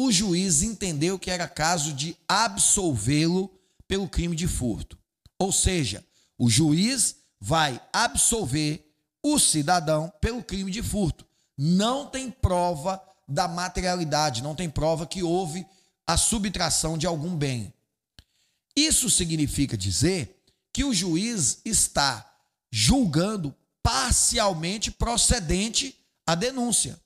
o 0.00 0.12
juiz 0.12 0.62
entendeu 0.62 1.18
que 1.18 1.28
era 1.28 1.48
caso 1.48 1.92
de 1.92 2.16
absolvê-lo 2.28 3.50
pelo 3.88 4.08
crime 4.08 4.36
de 4.36 4.46
furto. 4.46 4.96
Ou 5.36 5.50
seja, 5.50 6.06
o 6.38 6.48
juiz 6.48 7.16
vai 7.40 7.82
absolver 7.92 8.94
o 9.20 9.40
cidadão 9.40 10.12
pelo 10.20 10.40
crime 10.40 10.70
de 10.70 10.84
furto. 10.84 11.26
Não 11.56 12.06
tem 12.06 12.30
prova 12.30 13.02
da 13.26 13.48
materialidade, 13.48 14.40
não 14.40 14.54
tem 14.54 14.70
prova 14.70 15.04
que 15.04 15.24
houve 15.24 15.66
a 16.06 16.16
subtração 16.16 16.96
de 16.96 17.04
algum 17.04 17.34
bem. 17.34 17.74
Isso 18.76 19.10
significa 19.10 19.76
dizer 19.76 20.40
que 20.72 20.84
o 20.84 20.94
juiz 20.94 21.60
está 21.64 22.24
julgando 22.70 23.52
parcialmente 23.82 24.92
procedente 24.92 25.98
a 26.24 26.36
denúncia. 26.36 27.00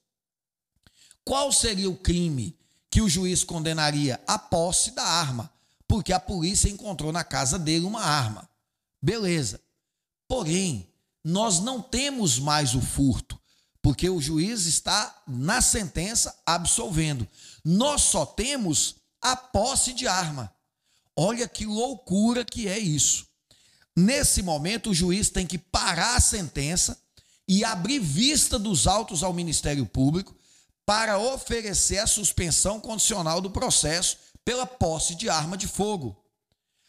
Qual 1.24 1.50
seria 1.50 1.88
o 1.88 1.96
crime 1.96 2.60
que 2.92 3.00
o 3.00 3.08
juiz 3.08 3.42
condenaria? 3.42 4.20
A 4.26 4.38
posse 4.38 4.90
da 4.90 5.02
arma, 5.02 5.50
porque 5.88 6.12
a 6.12 6.20
polícia 6.20 6.68
encontrou 6.68 7.10
na 7.10 7.24
casa 7.24 7.58
dele 7.58 7.86
uma 7.86 8.02
arma. 8.02 8.46
Beleza. 9.00 9.58
Porém, 10.28 10.86
nós 11.24 11.58
não 11.58 11.80
temos 11.80 12.38
mais 12.38 12.74
o 12.74 12.82
furto, 12.82 13.40
porque 13.80 14.10
o 14.10 14.20
juiz 14.20 14.66
está 14.66 15.22
na 15.26 15.62
sentença 15.62 16.38
absolvendo. 16.44 17.26
Nós 17.64 18.02
só 18.02 18.26
temos 18.26 18.96
a 19.22 19.34
posse 19.34 19.94
de 19.94 20.06
arma. 20.06 20.54
Olha 21.16 21.48
que 21.48 21.64
loucura 21.64 22.44
que 22.44 22.68
é 22.68 22.78
isso. 22.78 23.26
Nesse 23.96 24.42
momento, 24.42 24.90
o 24.90 24.94
juiz 24.94 25.30
tem 25.30 25.46
que 25.46 25.56
parar 25.56 26.16
a 26.16 26.20
sentença 26.20 27.00
e 27.48 27.64
abrir 27.64 28.00
vista 28.00 28.58
dos 28.58 28.86
autos 28.86 29.22
ao 29.22 29.32
Ministério 29.32 29.86
Público 29.86 30.36
para 30.84 31.18
oferecer 31.18 31.98
a 31.98 32.06
suspensão 32.06 32.80
condicional 32.80 33.40
do 33.40 33.50
processo 33.50 34.18
pela 34.44 34.66
posse 34.66 35.14
de 35.14 35.28
arma 35.28 35.56
de 35.56 35.68
fogo. 35.68 36.16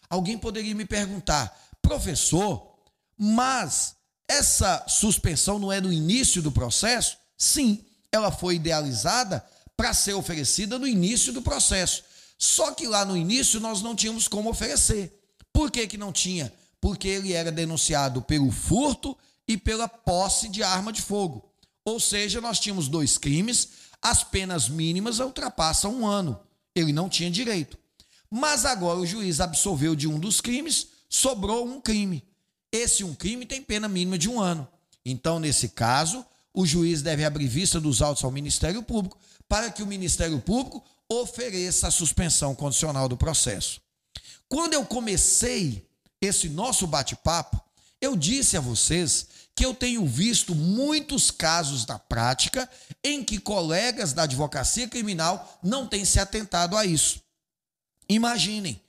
Alguém 0.10 0.38
poderia 0.38 0.76
me 0.76 0.86
perguntar, 0.86 1.56
professor, 1.82 2.76
mas 3.18 3.96
essa 4.28 4.84
suspensão 4.88 5.60
não 5.60 5.72
é 5.72 5.80
no 5.80 5.92
início 5.92 6.42
do 6.42 6.52
processo? 6.52 7.18
Sim, 7.38 7.84
ela 8.12 8.32
foi 8.32 8.56
idealizada 8.56 9.46
para 9.76 9.94
ser 9.94 10.14
oferecida 10.14 10.78
no 10.80 10.88
início 10.88 11.34
do 11.34 11.42
processo. 11.42 12.04
Só 12.38 12.72
que 12.72 12.88
lá 12.88 13.06
no 13.06 13.16
início 13.16 13.60
nós 13.60 13.82
não 13.82 13.96
tínhamos 13.96 14.28
como 14.28 14.50
oferecer. 14.50 15.20
Por 15.52 15.72
que, 15.72 15.88
que 15.88 15.98
não 15.98 16.12
tinha? 16.12 16.52
Porque 16.82 17.08
ele 17.08 17.34
era 17.34 17.52
denunciado 17.52 18.22
pelo 18.22 18.52
furto 18.52 19.18
e 19.48 19.58
pela 19.58 19.88
posse 19.88 20.50
de 20.50 20.64
arma 20.64 20.92
de 20.92 21.02
fogo. 21.02 21.53
Ou 21.86 22.00
seja, 22.00 22.40
nós 22.40 22.60
tínhamos 22.60 22.88
dois 22.88 23.18
crimes, 23.18 23.70
as 24.02 24.24
penas 24.24 24.70
mínimas 24.70 25.20
ultrapassam 25.20 25.94
um 25.94 26.08
ano. 26.08 26.40
Ele 26.76 26.94
não 26.94 27.10
tinha 27.10 27.30
direito. 27.30 27.78
Mas 28.30 28.66
agora 28.66 29.00
o 29.00 29.06
juiz 29.06 29.40
absolveu 29.40 29.96
de 29.96 30.08
um 30.08 30.20
dos 30.20 30.42
crimes, 30.42 30.88
sobrou 31.10 31.68
um 31.68 31.80
crime. 31.80 32.24
Esse 32.72 33.04
um 33.04 33.14
crime 33.14 33.46
tem 33.46 33.62
pena 33.62 33.88
mínima 33.88 34.18
de 34.18 34.30
um 34.30 34.40
ano. 34.40 34.68
Então, 35.06 35.40
nesse 35.40 35.70
caso, 35.70 36.26
o 36.54 36.66
juiz 36.66 37.02
deve 37.02 37.24
abrir 37.24 37.48
vista 37.48 37.80
dos 37.80 38.02
autos 38.02 38.24
ao 38.24 38.32
Ministério 38.32 38.82
Público 38.82 39.18
para 39.48 39.70
que 39.70 39.84
o 39.84 39.88
Ministério 39.88 40.40
Público 40.40 40.84
ofereça 41.08 41.88
a 41.88 41.92
suspensão 41.92 42.56
condicional 42.56 43.08
do 43.08 43.18
processo. 43.18 43.82
Quando 44.50 44.74
eu 44.74 44.86
comecei 44.86 45.88
esse 46.22 46.50
nosso 46.50 46.88
bate-papo, 46.88 47.62
eu 48.02 48.16
disse 48.16 48.58
a 48.58 48.62
vocês 48.62 49.28
que 49.56 49.66
eu 49.66 49.74
tenho 49.74 50.06
visto 50.06 50.56
muitos 50.56 51.30
casos 51.30 51.86
na 51.86 52.00
prática 52.00 52.70
em 53.04 53.24
que 53.24 53.40
colegas 53.40 54.14
da 54.14 54.24
advocacia 54.24 54.88
criminal 54.88 55.60
não 55.62 55.88
têm 55.88 56.06
se 56.06 56.20
atentado 56.20 56.76
a 56.76 56.86
isso. 56.86 57.22
Imaginem, 58.10 58.82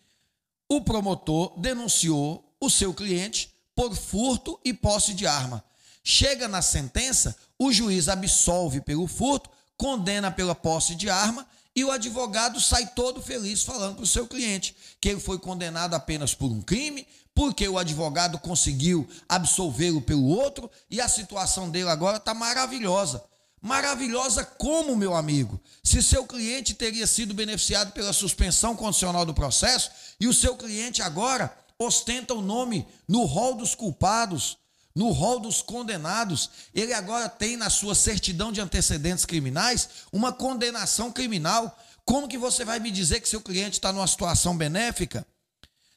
o 0.69 0.81
promotor 0.81 1.59
denunciou 1.59 2.57
o 2.61 2.71
seu 2.71 2.95
cliente 2.95 3.53
por 3.75 3.95
furto 3.95 4.59
e 4.65 4.73
posse 4.73 5.13
de 5.13 5.27
arma. 5.27 5.63
Chega 6.03 6.49
na 6.49 6.63
sentença, 6.63 7.37
o 7.59 7.73
juiz 7.73 8.09
absolve 8.09 8.81
pelo 8.81 9.07
furto, 9.07 9.51
condena 9.77 10.31
pela 10.31 10.55
posse 10.55 10.95
de 10.95 11.11
arma 11.11 11.47
e 11.77 11.85
o 11.85 11.91
advogado 11.91 12.61
sai 12.61 12.87
todo 12.95 13.21
feliz 13.21 13.63
falando 13.63 13.97
para 13.97 14.05
o 14.05 14.07
seu 14.07 14.27
cliente 14.27 14.77
que 15.01 15.09
ele 15.09 15.21
foi 15.21 15.39
condenado 15.39 15.95
apenas 15.95 16.35
por 16.35 16.51
um 16.51 16.63
crime, 16.63 17.07
porque 17.35 17.69
o 17.69 17.79
advogado 17.79 18.39
conseguiu 18.39 19.09
absolvê-lo 19.29 20.01
pelo 20.01 20.27
outro 20.27 20.71
e 20.89 21.01
a 21.01 21.09
situação 21.09 21.69
dele 21.69 21.89
agora 21.89 22.19
está 22.19 22.33
maravilhosa. 22.33 23.25
Maravilhosa 23.61 24.45
como, 24.45 24.95
meu 24.95 25.15
amigo? 25.15 25.61
Se 25.83 26.03
seu 26.03 26.27
cliente 26.27 26.75
teria 26.75 27.07
sido 27.07 27.33
beneficiado 27.35 27.93
pela 27.93 28.13
suspensão 28.13 28.77
condicional 28.77 29.25
do 29.25 29.35
processo 29.35 29.91
e 30.21 30.29
o 30.29 30.35
seu 30.35 30.55
cliente 30.55 31.03
agora 31.03 31.51
ostenta 31.79 32.35
o 32.35 32.43
nome 32.43 32.87
no 33.09 33.25
rol 33.25 33.55
dos 33.55 33.75
culpados, 33.75 34.59
no 34.95 35.11
rol 35.11 35.41
dos 35.41 35.61
condenados, 35.61 36.51
ele 36.73 36.93
agora 36.93 37.29
tem 37.29 37.57
na 37.57 37.69
sua 37.69 37.95
certidão 37.95 38.53
de 38.53 38.61
antecedentes 38.61 39.25
criminais 39.25 39.89
uma 40.13 40.33
condenação 40.33 41.11
criminal. 41.11 41.77
Como 42.05 42.29
que 42.29 42.39
você 42.39 42.65
vai 42.65 42.79
me 42.79 42.93
dizer 42.93 43.21
que 43.21 43.29
seu 43.29 43.41
cliente 43.41 43.79
está 43.79 43.93
numa 43.93 44.07
situação 44.07 44.57
benéfica? 44.57 45.27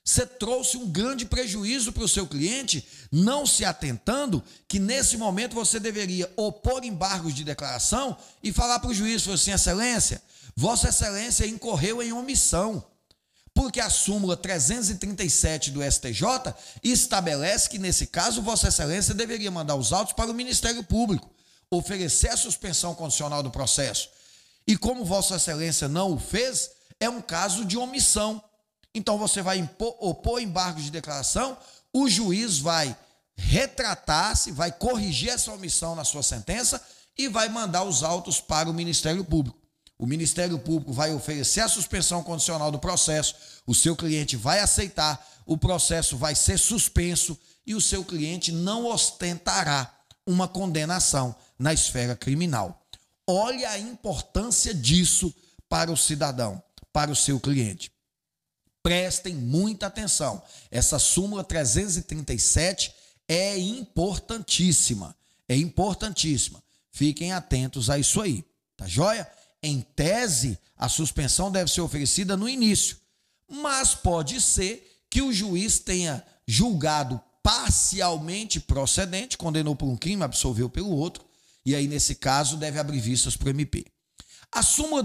Você 0.07 0.25
trouxe 0.25 0.77
um 0.77 0.87
grande 0.87 1.25
prejuízo 1.25 1.91
para 1.91 2.01
o 2.01 2.07
seu 2.07 2.25
cliente, 2.25 2.87
não 3.11 3.45
se 3.45 3.65
atentando 3.65 4.41
que 4.65 4.79
nesse 4.79 5.17
momento 5.17 5.53
você 5.53 5.81
deveria 5.81 6.31
opor 6.37 6.85
embargos 6.85 7.35
de 7.35 7.43
declaração 7.43 8.17
e 8.41 8.53
falar 8.53 8.79
para 8.79 8.89
o 8.89 8.93
juiz, 8.93 9.27
assim, 9.27 9.51
excelência, 9.51 10.21
vossa 10.55 10.87
excelência 10.87 11.45
incorreu 11.45 12.01
em 12.01 12.13
omissão 12.13 12.81
porque 13.53 13.81
a 13.81 13.89
súmula 13.89 14.37
337 14.37 15.71
do 15.71 15.81
STJ 15.83 16.53
estabelece 16.81 17.67
que, 17.67 17.79
nesse 17.79 18.05
caso, 18.05 18.41
Vossa 18.41 18.67
Excelência 18.67 19.15
deveria 19.15 19.49
mandar 19.49 19.75
os 19.75 19.91
autos 19.91 20.13
para 20.13 20.29
o 20.29 20.33
Ministério 20.33 20.83
Público, 20.83 21.33
oferecer 21.71 22.29
a 22.29 22.37
suspensão 22.37 22.93
condicional 22.93 23.41
do 23.41 23.49
processo. 23.49 24.09
E 24.67 24.77
como 24.77 25.03
Vossa 25.03 25.37
Excelência 25.37 25.87
não 25.87 26.13
o 26.13 26.19
fez, 26.19 26.69
é 26.99 27.09
um 27.09 27.19
caso 27.19 27.65
de 27.65 27.79
omissão. 27.79 28.41
Então 28.97 29.15
você 29.15 29.43
vai 29.43 29.59
impor, 29.59 29.95
opor 29.99 30.41
embargo 30.41 30.81
de 30.81 30.89
declaração, 30.89 31.55
o 31.93 32.09
juiz 32.09 32.57
vai 32.57 32.97
retratar-se, 33.37 34.51
vai 34.51 34.71
corrigir 34.71 35.29
essa 35.29 35.51
omissão 35.51 35.95
na 35.95 36.03
sua 36.03 36.23
sentença 36.23 36.81
e 37.15 37.27
vai 37.27 37.47
mandar 37.47 37.83
os 37.83 38.01
autos 38.01 38.41
para 38.41 38.67
o 38.67 38.73
Ministério 38.73 39.23
Público. 39.23 39.55
O 39.99 40.07
Ministério 40.07 40.57
Público 40.57 40.91
vai 40.91 41.13
oferecer 41.13 41.61
a 41.61 41.69
suspensão 41.69 42.23
condicional 42.23 42.71
do 42.71 42.79
processo, 42.79 43.35
o 43.67 43.75
seu 43.75 43.95
cliente 43.95 44.35
vai 44.35 44.61
aceitar, 44.61 45.23
o 45.45 45.57
processo 45.57 46.17
vai 46.17 46.33
ser 46.33 46.57
suspenso 46.57 47.37
e 47.67 47.75
o 47.75 47.81
seu 47.81 48.03
cliente 48.03 48.51
não 48.51 48.87
ostentará 48.87 49.93
uma 50.25 50.47
condenação 50.47 51.35
na 51.59 51.71
esfera 51.71 52.15
criminal. 52.15 52.83
Olha 53.27 53.69
a 53.69 53.77
importância 53.77 54.73
disso 54.73 55.31
para 55.69 55.91
o 55.91 55.97
cidadão, 55.97 56.61
para 56.91 57.11
o 57.11 57.15
seu 57.15 57.39
cliente. 57.39 57.91
Prestem 58.87 59.35
muita 59.35 59.87
atenção. 59.87 60.41
Essa 60.71 60.97
súmula 60.97 61.43
337 61.43 62.93
é 63.27 63.57
importantíssima. 63.57 65.15
É 65.49 65.55
importantíssima. 65.55 66.63
Fiquem 66.91 67.33
atentos 67.33 67.89
a 67.89 67.97
isso 67.99 68.21
aí. 68.21 68.45
Tá 68.75 68.87
joia? 68.87 69.27
em 69.61 69.81
tese, 69.81 70.57
a 70.75 70.87
suspensão 70.87 71.51
deve 71.51 71.71
ser 71.71 71.81
oferecida 71.81 72.37
no 72.37 72.47
início, 72.47 72.97
mas 73.49 73.95
pode 73.95 74.39
ser 74.41 75.01
que 75.09 75.21
o 75.21 75.33
juiz 75.33 75.79
tenha 75.79 76.23
julgado 76.45 77.21
parcialmente 77.41 78.59
procedente, 78.59 79.37
condenou 79.37 79.75
por 79.75 79.87
um 79.87 79.95
crime, 79.95 80.23
absolveu 80.23 80.69
pelo 80.69 80.89
outro, 80.89 81.25
e 81.65 81.75
aí, 81.75 81.87
nesse 81.87 82.15
caso, 82.15 82.57
deve 82.57 82.79
abrir 82.79 82.99
vistas 82.99 83.35
para 83.35 83.47
o 83.47 83.49
MP. 83.49 83.85
A 84.51 84.61
súmula 84.61 85.03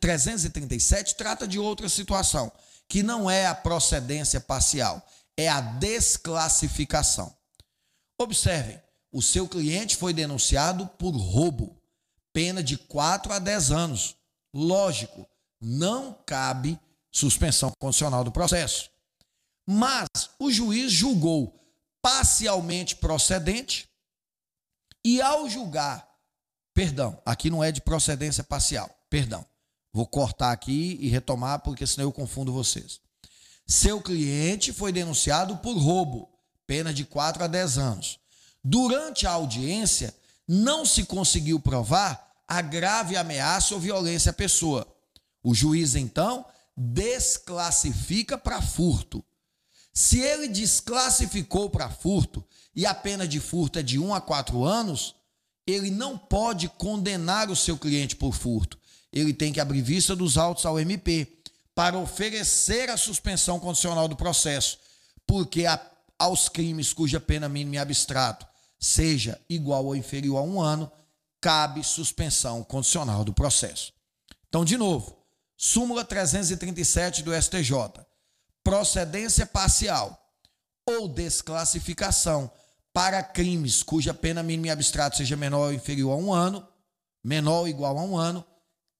337 0.00 1.16
trata 1.16 1.46
de 1.46 1.58
outra 1.58 1.88
situação, 1.88 2.52
que 2.88 3.02
não 3.02 3.30
é 3.30 3.46
a 3.46 3.54
procedência 3.54 4.40
parcial, 4.40 5.04
é 5.36 5.48
a 5.48 5.60
desclassificação. 5.60 7.34
Observem, 8.20 8.80
o 9.12 9.22
seu 9.22 9.48
cliente 9.48 9.96
foi 9.96 10.12
denunciado 10.12 10.86
por 10.86 11.10
roubo, 11.10 11.80
pena 12.32 12.62
de 12.62 12.76
4 12.76 13.32
a 13.32 13.38
10 13.38 13.70
anos. 13.70 14.16
Lógico, 14.52 15.28
não 15.60 16.12
cabe 16.26 16.78
suspensão 17.10 17.72
condicional 17.78 18.24
do 18.24 18.32
processo. 18.32 18.90
Mas 19.66 20.08
o 20.38 20.50
juiz 20.50 20.92
julgou 20.92 21.58
parcialmente 22.02 22.96
procedente 22.96 23.88
e 25.04 25.20
ao 25.20 25.48
julgar, 25.48 26.08
perdão, 26.74 27.20
aqui 27.24 27.50
não 27.50 27.62
é 27.62 27.70
de 27.70 27.80
procedência 27.80 28.42
parcial, 28.42 28.90
perdão. 29.08 29.46
Vou 29.94 30.08
cortar 30.08 30.50
aqui 30.50 30.98
e 31.00 31.08
retomar 31.08 31.60
porque 31.60 31.86
senão 31.86 32.08
eu 32.08 32.12
confundo 32.12 32.52
vocês. 32.52 33.00
Seu 33.64 34.00
cliente 34.00 34.72
foi 34.72 34.90
denunciado 34.90 35.56
por 35.58 35.78
roubo, 35.78 36.28
pena 36.66 36.92
de 36.92 37.04
4 37.04 37.44
a 37.44 37.46
10 37.46 37.78
anos. 37.78 38.18
Durante 38.62 39.24
a 39.24 39.30
audiência, 39.30 40.12
não 40.48 40.84
se 40.84 41.04
conseguiu 41.04 41.60
provar 41.60 42.28
a 42.48 42.60
grave 42.60 43.16
ameaça 43.16 43.72
ou 43.72 43.80
violência 43.80 44.30
à 44.30 44.32
pessoa. 44.32 44.84
O 45.44 45.54
juiz, 45.54 45.94
então, 45.94 46.44
desclassifica 46.76 48.36
para 48.36 48.60
furto. 48.60 49.24
Se 49.92 50.18
ele 50.18 50.48
desclassificou 50.48 51.70
para 51.70 51.88
furto 51.88 52.44
e 52.74 52.84
a 52.84 52.92
pena 52.92 53.28
de 53.28 53.38
furto 53.38 53.78
é 53.78 53.82
de 53.82 53.96
1 53.96 54.12
a 54.12 54.20
4 54.20 54.64
anos, 54.64 55.14
ele 55.64 55.88
não 55.88 56.18
pode 56.18 56.68
condenar 56.68 57.48
o 57.48 57.54
seu 57.54 57.78
cliente 57.78 58.16
por 58.16 58.34
furto. 58.34 58.76
Ele 59.14 59.32
tem 59.32 59.52
que 59.52 59.60
abrir 59.60 59.80
vista 59.80 60.16
dos 60.16 60.36
autos 60.36 60.66
ao 60.66 60.78
MP 60.78 61.38
para 61.72 61.96
oferecer 61.96 62.90
a 62.90 62.96
suspensão 62.96 63.60
condicional 63.60 64.08
do 64.08 64.16
processo, 64.16 64.78
porque 65.24 65.66
a, 65.66 65.80
aos 66.18 66.48
crimes 66.48 66.92
cuja 66.92 67.20
pena 67.20 67.48
mínima 67.48 67.76
e 67.76 67.78
abstrato 67.78 68.44
seja 68.78 69.40
igual 69.48 69.86
ou 69.86 69.94
inferior 69.94 70.38
a 70.38 70.42
um 70.42 70.60
ano, 70.60 70.90
cabe 71.40 71.84
suspensão 71.84 72.64
condicional 72.64 73.24
do 73.24 73.32
processo. 73.32 73.92
Então, 74.48 74.64
de 74.64 74.76
novo, 74.76 75.16
súmula 75.56 76.04
337 76.04 77.22
do 77.22 77.32
STJ, 77.40 77.72
procedência 78.64 79.46
parcial 79.46 80.20
ou 80.84 81.06
desclassificação 81.06 82.50
para 82.92 83.22
crimes 83.22 83.82
cuja 83.82 84.12
pena 84.12 84.42
mínima 84.42 84.68
e 84.68 84.70
abstrato 84.70 85.16
seja 85.16 85.36
menor 85.36 85.66
ou 85.66 85.72
inferior 85.72 86.12
a 86.12 86.16
um 86.16 86.32
ano, 86.32 86.66
menor 87.22 87.60
ou 87.60 87.68
igual 87.68 87.96
a 87.96 88.02
um 88.02 88.16
ano, 88.16 88.44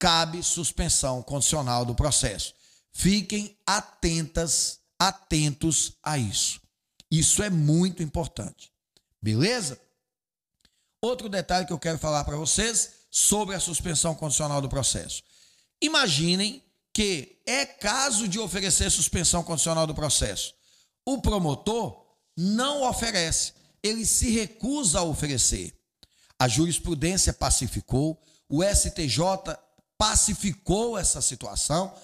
cabe 0.05 0.43
suspensão 0.43 1.23
condicional 1.23 1.83
do 1.83 1.95
processo. 1.95 2.53
Fiquem 2.93 3.57
atentas, 3.67 4.81
atentos 4.99 5.95
a 6.03 6.19
isso. 6.19 6.61
Isso 7.11 7.43
é 7.43 7.49
muito 7.49 8.03
importante. 8.03 8.71
Beleza? 9.23 9.81
Outro 11.01 11.27
detalhe 11.27 11.65
que 11.65 11.73
eu 11.73 11.79
quero 11.79 11.99
falar 11.99 12.23
para 12.23 12.37
vocês 12.37 13.07
sobre 13.11 13.55
a 13.55 13.61
suspensão 13.61 14.15
condicional 14.15 14.61
do 14.61 14.69
processo. 14.69 15.23
Imaginem 15.81 16.63
que 16.93 17.41
é 17.47 17.65
caso 17.65 18.29
de 18.29 18.39
oferecer 18.39 18.91
suspensão 18.91 19.43
condicional 19.43 19.87
do 19.87 19.95
processo. 19.95 20.53
O 21.07 21.23
promotor 21.23 22.05
não 22.37 22.87
oferece, 22.87 23.55
ele 23.83 24.05
se 24.05 24.31
recusa 24.31 24.99
a 24.99 25.03
oferecer. 25.03 25.75
A 26.39 26.47
jurisprudência 26.47 27.33
pacificou, 27.33 28.23
o 28.51 28.63
STJ 28.63 29.64
pacificou 29.99 30.99
essa 30.99 31.21
situação 31.21 31.95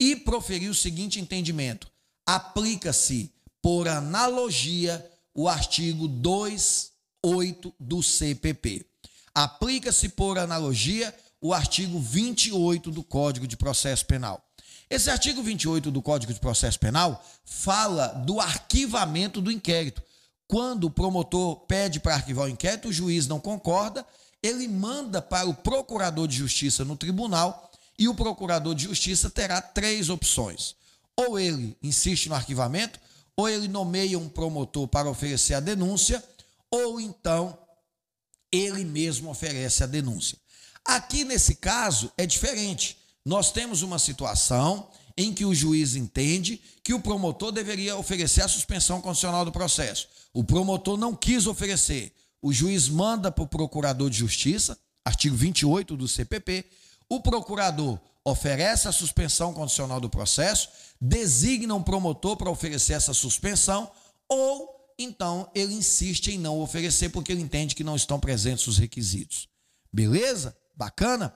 e 0.00 0.16
proferiu 0.16 0.70
o 0.70 0.74
seguinte 0.74 1.20
entendimento: 1.20 1.90
aplica-se 2.26 3.32
por 3.62 3.88
analogia 3.88 5.04
o 5.34 5.48
artigo 5.48 6.08
28 6.08 7.74
do 7.78 8.02
CPP. 8.02 8.84
Aplica-se 9.34 10.08
por 10.08 10.38
analogia 10.38 11.14
o 11.40 11.54
artigo 11.54 12.00
28 12.00 12.90
do 12.90 13.04
Código 13.04 13.46
de 13.46 13.56
Processo 13.56 14.04
Penal. 14.06 14.42
Esse 14.90 15.10
artigo 15.10 15.42
28 15.42 15.90
do 15.90 16.00
Código 16.00 16.32
de 16.32 16.40
Processo 16.40 16.78
Penal 16.80 17.22
fala 17.44 18.08
do 18.08 18.40
arquivamento 18.40 19.40
do 19.40 19.52
inquérito. 19.52 20.02
Quando 20.46 20.84
o 20.84 20.90
promotor 20.90 21.56
pede 21.66 22.00
para 22.00 22.14
arquivar 22.14 22.46
o 22.46 22.48
inquérito, 22.48 22.88
o 22.88 22.92
juiz 22.92 23.26
não 23.26 23.38
concorda, 23.38 24.04
ele 24.42 24.68
manda 24.68 25.20
para 25.20 25.48
o 25.48 25.54
procurador 25.54 26.26
de 26.28 26.36
justiça 26.36 26.84
no 26.84 26.96
tribunal 26.96 27.70
e 27.98 28.08
o 28.08 28.14
procurador 28.14 28.74
de 28.74 28.84
justiça 28.84 29.28
terá 29.28 29.60
três 29.60 30.08
opções. 30.08 30.76
Ou 31.16 31.38
ele 31.38 31.76
insiste 31.82 32.28
no 32.28 32.34
arquivamento, 32.34 33.00
ou 33.36 33.48
ele 33.48 33.66
nomeia 33.66 34.18
um 34.18 34.28
promotor 34.28 34.86
para 34.86 35.10
oferecer 35.10 35.54
a 35.54 35.60
denúncia, 35.60 36.22
ou 36.70 37.00
então 37.00 37.58
ele 38.52 38.84
mesmo 38.84 39.30
oferece 39.30 39.82
a 39.82 39.86
denúncia. 39.86 40.38
Aqui 40.84 41.24
nesse 41.24 41.56
caso 41.56 42.12
é 42.16 42.24
diferente. 42.24 42.98
Nós 43.24 43.50
temos 43.52 43.82
uma 43.82 43.98
situação 43.98 44.88
em 45.16 45.34
que 45.34 45.44
o 45.44 45.54
juiz 45.54 45.96
entende 45.96 46.62
que 46.82 46.94
o 46.94 47.00
promotor 47.00 47.50
deveria 47.50 47.96
oferecer 47.96 48.42
a 48.42 48.48
suspensão 48.48 49.00
condicional 49.00 49.44
do 49.44 49.52
processo. 49.52 50.08
O 50.32 50.44
promotor 50.44 50.96
não 50.96 51.14
quis 51.14 51.46
oferecer. 51.46 52.12
O 52.40 52.52
juiz 52.52 52.88
manda 52.88 53.30
para 53.30 53.44
o 53.44 53.48
procurador 53.48 54.08
de 54.08 54.18
justiça, 54.18 54.78
artigo 55.04 55.36
28 55.36 55.96
do 55.96 56.06
CPP, 56.06 56.64
o 57.08 57.20
procurador 57.20 57.98
oferece 58.24 58.86
a 58.86 58.92
suspensão 58.92 59.52
condicional 59.52 60.00
do 60.00 60.10
processo, 60.10 60.68
designa 61.00 61.74
um 61.74 61.82
promotor 61.82 62.36
para 62.36 62.50
oferecer 62.50 62.92
essa 62.92 63.14
suspensão, 63.14 63.90
ou 64.28 64.92
então 64.98 65.50
ele 65.54 65.74
insiste 65.74 66.28
em 66.28 66.38
não 66.38 66.60
oferecer 66.60 67.08
porque 67.08 67.32
ele 67.32 67.40
entende 67.40 67.74
que 67.74 67.84
não 67.84 67.96
estão 67.96 68.20
presentes 68.20 68.66
os 68.66 68.78
requisitos. 68.78 69.48
Beleza? 69.92 70.56
Bacana? 70.76 71.34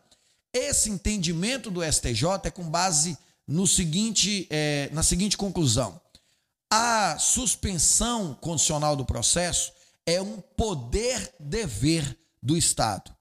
Esse 0.52 0.90
entendimento 0.90 1.70
do 1.70 1.82
STJ 1.82 2.24
é 2.44 2.50
com 2.50 2.68
base 2.68 3.16
no 3.46 3.66
seguinte, 3.66 4.46
é, 4.50 4.90
na 4.92 5.02
seguinte 5.02 5.36
conclusão: 5.36 5.98
a 6.70 7.16
suspensão 7.18 8.34
condicional 8.34 8.94
do 8.94 9.04
processo 9.04 9.72
é 10.06 10.20
um 10.20 10.40
poder-dever 10.56 12.18
do 12.42 12.56
Estado. 12.56 13.14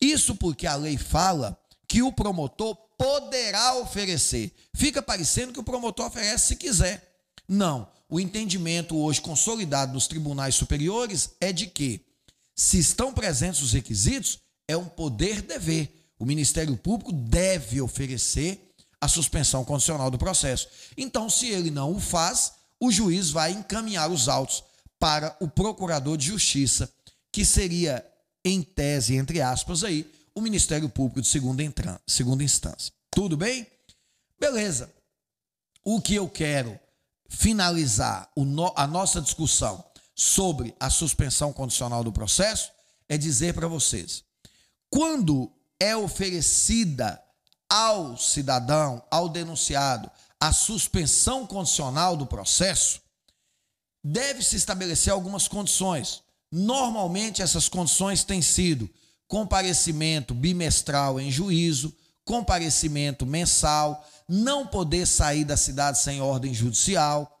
Isso 0.00 0.34
porque 0.34 0.66
a 0.66 0.76
lei 0.76 0.96
fala 0.96 1.58
que 1.88 2.02
o 2.02 2.12
promotor 2.12 2.76
poderá 2.96 3.76
oferecer. 3.76 4.54
Fica 4.74 5.02
parecendo 5.02 5.52
que 5.52 5.60
o 5.60 5.64
promotor 5.64 6.06
oferece 6.06 6.48
se 6.48 6.56
quiser. 6.56 7.16
Não. 7.48 7.88
O 8.08 8.20
entendimento 8.20 8.96
hoje 8.96 9.20
consolidado 9.20 9.92
nos 9.92 10.06
tribunais 10.06 10.54
superiores 10.54 11.30
é 11.40 11.52
de 11.52 11.66
que, 11.66 12.04
se 12.54 12.78
estão 12.78 13.12
presentes 13.12 13.62
os 13.62 13.72
requisitos, 13.72 14.38
é 14.68 14.76
um 14.76 14.84
poder-dever. 14.84 15.92
O 16.18 16.24
Ministério 16.24 16.76
Público 16.76 17.12
deve 17.12 17.80
oferecer 17.80 18.72
a 19.00 19.08
suspensão 19.08 19.64
condicional 19.64 20.10
do 20.10 20.18
processo. 20.18 20.68
Então, 20.96 21.28
se 21.28 21.48
ele 21.48 21.70
não 21.70 21.92
o 21.92 22.00
faz, 22.00 22.52
o 22.78 22.90
juiz 22.92 23.30
vai 23.30 23.52
encaminhar 23.52 24.10
os 24.10 24.28
autos 24.28 24.62
para 25.02 25.36
o 25.40 25.48
procurador 25.48 26.16
de 26.16 26.26
justiça, 26.26 26.88
que 27.32 27.44
seria, 27.44 28.06
em 28.44 28.62
tese, 28.62 29.16
entre 29.16 29.42
aspas, 29.42 29.82
aí, 29.82 30.08
o 30.32 30.40
Ministério 30.40 30.88
Público 30.88 31.20
de 31.20 31.26
segunda, 31.26 32.00
segunda 32.06 32.44
instância. 32.44 32.92
Tudo 33.10 33.36
bem? 33.36 33.66
Beleza. 34.38 34.88
O 35.82 36.00
que 36.00 36.14
eu 36.14 36.28
quero 36.28 36.78
finalizar 37.28 38.30
no, 38.36 38.72
a 38.76 38.86
nossa 38.86 39.20
discussão 39.20 39.84
sobre 40.14 40.72
a 40.78 40.88
suspensão 40.88 41.52
condicional 41.52 42.04
do 42.04 42.12
processo 42.12 42.70
é 43.08 43.18
dizer 43.18 43.54
para 43.54 43.66
vocês: 43.66 44.22
quando 44.88 45.50
é 45.80 45.96
oferecida 45.96 47.20
ao 47.68 48.16
cidadão, 48.16 49.02
ao 49.10 49.28
denunciado, 49.28 50.08
a 50.38 50.52
suspensão 50.52 51.44
condicional 51.44 52.16
do 52.16 52.24
processo, 52.24 53.02
deve-se 54.02 54.56
estabelecer 54.56 55.12
algumas 55.12 55.46
condições. 55.46 56.22
Normalmente, 56.50 57.42
essas 57.42 57.68
condições 57.68 58.24
têm 58.24 58.42
sido 58.42 58.88
comparecimento 59.26 60.34
bimestral 60.34 61.18
em 61.18 61.30
juízo, 61.30 61.94
comparecimento 62.24 63.24
mensal, 63.24 64.06
não 64.28 64.66
poder 64.66 65.06
sair 65.06 65.44
da 65.44 65.56
cidade 65.56 65.98
sem 65.98 66.20
ordem 66.20 66.52
judicial. 66.52 67.40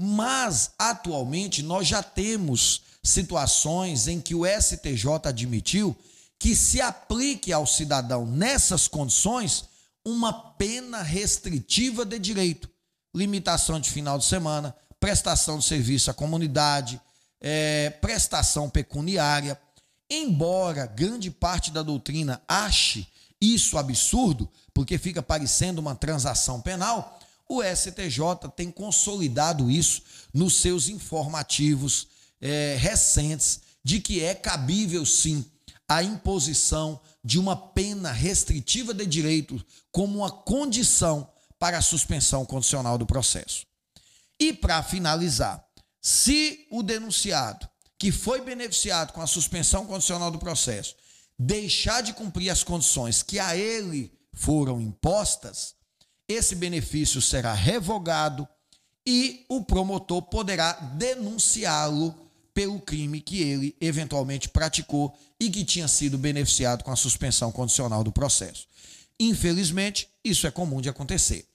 Mas, 0.00 0.72
atualmente, 0.78 1.62
nós 1.62 1.86
já 1.86 2.02
temos 2.02 2.82
situações 3.02 4.06
em 4.06 4.20
que 4.20 4.34
o 4.34 4.46
STJ 4.46 5.08
admitiu 5.24 5.96
que 6.38 6.54
se 6.56 6.80
aplique 6.80 7.52
ao 7.52 7.66
cidadão 7.66 8.26
nessas 8.26 8.88
condições 8.88 9.64
uma 10.04 10.32
pena 10.32 11.02
restritiva 11.02 12.04
de 12.04 12.18
direito, 12.18 12.68
limitação 13.14 13.78
de 13.78 13.90
final 13.90 14.18
de 14.18 14.24
semana, 14.24 14.74
prestação 15.02 15.58
de 15.58 15.64
serviço 15.64 16.12
à 16.12 16.14
comunidade, 16.14 17.00
é, 17.40 17.90
prestação 17.90 18.70
pecuniária. 18.70 19.60
Embora 20.08 20.86
grande 20.86 21.28
parte 21.28 21.72
da 21.72 21.82
doutrina 21.82 22.40
ache 22.46 23.08
isso 23.40 23.76
absurdo, 23.76 24.48
porque 24.72 24.96
fica 24.98 25.20
parecendo 25.20 25.80
uma 25.80 25.96
transação 25.96 26.60
penal, 26.60 27.18
o 27.48 27.60
STJ 27.64 28.48
tem 28.54 28.70
consolidado 28.70 29.68
isso 29.68 30.02
nos 30.32 30.60
seus 30.60 30.88
informativos 30.88 32.06
é, 32.40 32.76
recentes 32.78 33.60
de 33.82 33.98
que 33.98 34.22
é 34.22 34.36
cabível 34.36 35.04
sim 35.04 35.44
a 35.88 36.00
imposição 36.04 37.00
de 37.24 37.40
uma 37.40 37.56
pena 37.56 38.12
restritiva 38.12 38.94
de 38.94 39.04
direito 39.04 39.60
como 39.90 40.18
uma 40.18 40.30
condição 40.30 41.28
para 41.58 41.78
a 41.78 41.82
suspensão 41.82 42.46
condicional 42.46 42.96
do 42.96 43.04
processo. 43.04 43.71
E 44.42 44.52
para 44.52 44.82
finalizar, 44.82 45.64
se 46.00 46.66
o 46.68 46.82
denunciado 46.82 47.68
que 47.96 48.10
foi 48.10 48.40
beneficiado 48.40 49.12
com 49.12 49.22
a 49.22 49.26
suspensão 49.28 49.86
condicional 49.86 50.32
do 50.32 50.38
processo 50.40 50.96
deixar 51.38 52.02
de 52.02 52.12
cumprir 52.12 52.50
as 52.50 52.64
condições 52.64 53.22
que 53.22 53.38
a 53.38 53.56
ele 53.56 54.12
foram 54.32 54.80
impostas, 54.80 55.76
esse 56.26 56.56
benefício 56.56 57.22
será 57.22 57.54
revogado 57.54 58.48
e 59.06 59.46
o 59.48 59.62
promotor 59.62 60.22
poderá 60.22 60.72
denunciá-lo 60.72 62.12
pelo 62.52 62.80
crime 62.80 63.20
que 63.20 63.40
ele 63.40 63.76
eventualmente 63.80 64.48
praticou 64.48 65.16
e 65.38 65.48
que 65.50 65.64
tinha 65.64 65.86
sido 65.86 66.18
beneficiado 66.18 66.82
com 66.82 66.90
a 66.90 66.96
suspensão 66.96 67.52
condicional 67.52 68.02
do 68.02 68.10
processo. 68.10 68.66
Infelizmente, 69.20 70.08
isso 70.24 70.48
é 70.48 70.50
comum 70.50 70.80
de 70.80 70.88
acontecer. 70.88 71.46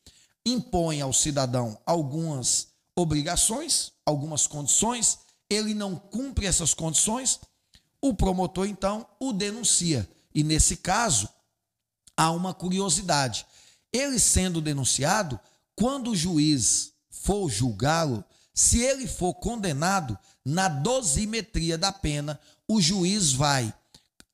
Impõe 0.45 1.01
ao 1.01 1.11
cidadão 1.11 1.77
algumas 1.85 2.76
obrigações, 2.97 3.91
algumas 4.03 4.47
condições, 4.47 5.19
ele 5.47 5.75
não 5.75 5.95
cumpre 5.95 6.47
essas 6.47 6.73
condições, 6.73 7.39
o 8.01 8.15
promotor 8.15 8.65
então 8.67 9.07
o 9.19 9.31
denuncia. 9.31 10.09
E 10.33 10.43
nesse 10.43 10.77
caso, 10.77 11.29
há 12.17 12.31
uma 12.31 12.55
curiosidade. 12.55 13.45
Ele 13.93 14.19
sendo 14.19 14.59
denunciado, 14.59 15.39
quando 15.75 16.11
o 16.11 16.15
juiz 16.15 16.91
for 17.11 17.49
julgá-lo, 17.49 18.23
se 18.51 18.81
ele 18.81 19.07
for 19.07 19.35
condenado, 19.35 20.17
na 20.43 20.67
dosimetria 20.67 21.77
da 21.77 21.91
pena, 21.91 22.39
o 22.67 22.81
juiz 22.81 23.31
vai 23.31 23.71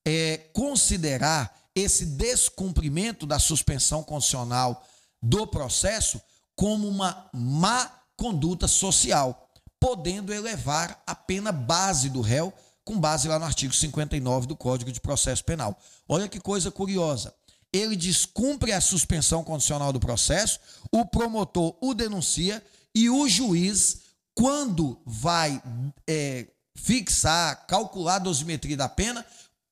é, 0.05 0.37
considerar 0.53 1.53
esse 1.75 2.05
descumprimento 2.05 3.25
da 3.25 3.39
suspensão 3.39 4.03
condicional 4.03 4.85
do 5.21 5.45
processo 5.45 6.21
como 6.55 6.87
uma 6.87 7.29
má 7.33 8.02
conduta 8.17 8.67
social, 8.67 9.49
podendo 9.79 10.33
elevar 10.33 11.01
a 11.05 11.15
pena 11.15 11.51
base 11.51 12.09
do 12.09 12.21
réu, 12.21 12.53
com 12.85 12.99
base 12.99 13.27
lá 13.27 13.39
no 13.39 13.45
artigo 13.45 13.73
59 13.73 14.47
do 14.47 14.55
Código 14.55 14.91
de 14.91 14.99
Processo 14.99 15.43
Penal. 15.43 15.77
Olha 16.07 16.27
que 16.27 16.39
coisa 16.39 16.69
curiosa. 16.71 17.33
Ele 17.71 17.95
descumpre 17.95 18.71
a 18.71 18.81
suspensão 18.81 19.43
condicional 19.43 19.91
do 19.91 19.99
processo, 19.99 20.59
o 20.91 21.05
promotor 21.05 21.75
o 21.81 21.93
denuncia 21.93 22.63
e 22.93 23.09
o 23.09 23.27
juiz 23.27 24.01
quando 24.35 24.99
vai 25.05 25.61
é, 26.07 26.47
fixar, 26.75 27.65
calcular 27.67 28.15
a 28.15 28.19
dosimetria 28.19 28.77
da 28.77 28.89
pena, 28.89 29.25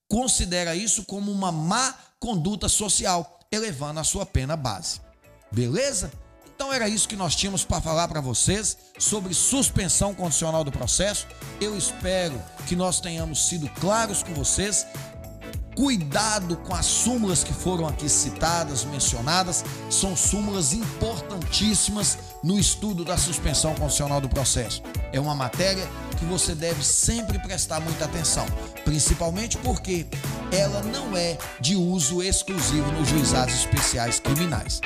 considera 0.08 0.74
isso 0.74 1.04
como 1.04 1.32
uma 1.32 1.50
má 1.50 1.94
conduta 2.20 2.68
social, 2.68 3.40
elevando 3.50 4.00
a 4.00 4.04
sua 4.04 4.24
pena 4.24 4.56
base. 4.56 5.00
Beleza? 5.50 6.12
Então 6.62 6.72
era 6.72 6.88
isso 6.88 7.08
que 7.08 7.16
nós 7.16 7.34
tínhamos 7.34 7.64
para 7.64 7.80
falar 7.80 8.06
para 8.06 8.20
vocês 8.20 8.76
sobre 8.96 9.34
suspensão 9.34 10.14
condicional 10.14 10.62
do 10.62 10.70
processo. 10.70 11.26
Eu 11.60 11.76
espero 11.76 12.40
que 12.68 12.76
nós 12.76 13.00
tenhamos 13.00 13.48
sido 13.48 13.68
claros 13.80 14.22
com 14.22 14.32
vocês 14.32 14.86
Cuidado 15.74 16.58
com 16.58 16.74
as 16.74 16.84
súmulas 16.84 17.42
que 17.42 17.52
foram 17.52 17.88
aqui 17.88 18.06
citadas, 18.06 18.84
mencionadas, 18.84 19.64
são 19.88 20.14
súmulas 20.14 20.74
importantíssimas 20.74 22.18
no 22.44 22.58
estudo 22.58 23.06
da 23.06 23.16
suspensão 23.16 23.74
condicional 23.74 24.20
do 24.20 24.28
processo. 24.28 24.82
É 25.12 25.18
uma 25.18 25.34
matéria 25.34 25.88
que 26.18 26.26
você 26.26 26.54
deve 26.54 26.84
sempre 26.84 27.38
prestar 27.38 27.80
muita 27.80 28.04
atenção, 28.04 28.44
principalmente 28.84 29.56
porque 29.58 30.06
ela 30.52 30.82
não 30.82 31.16
é 31.16 31.38
de 31.58 31.74
uso 31.74 32.22
exclusivo 32.22 32.92
nos 32.92 33.08
juizados 33.08 33.54
especiais 33.54 34.20
criminais. 34.20 34.78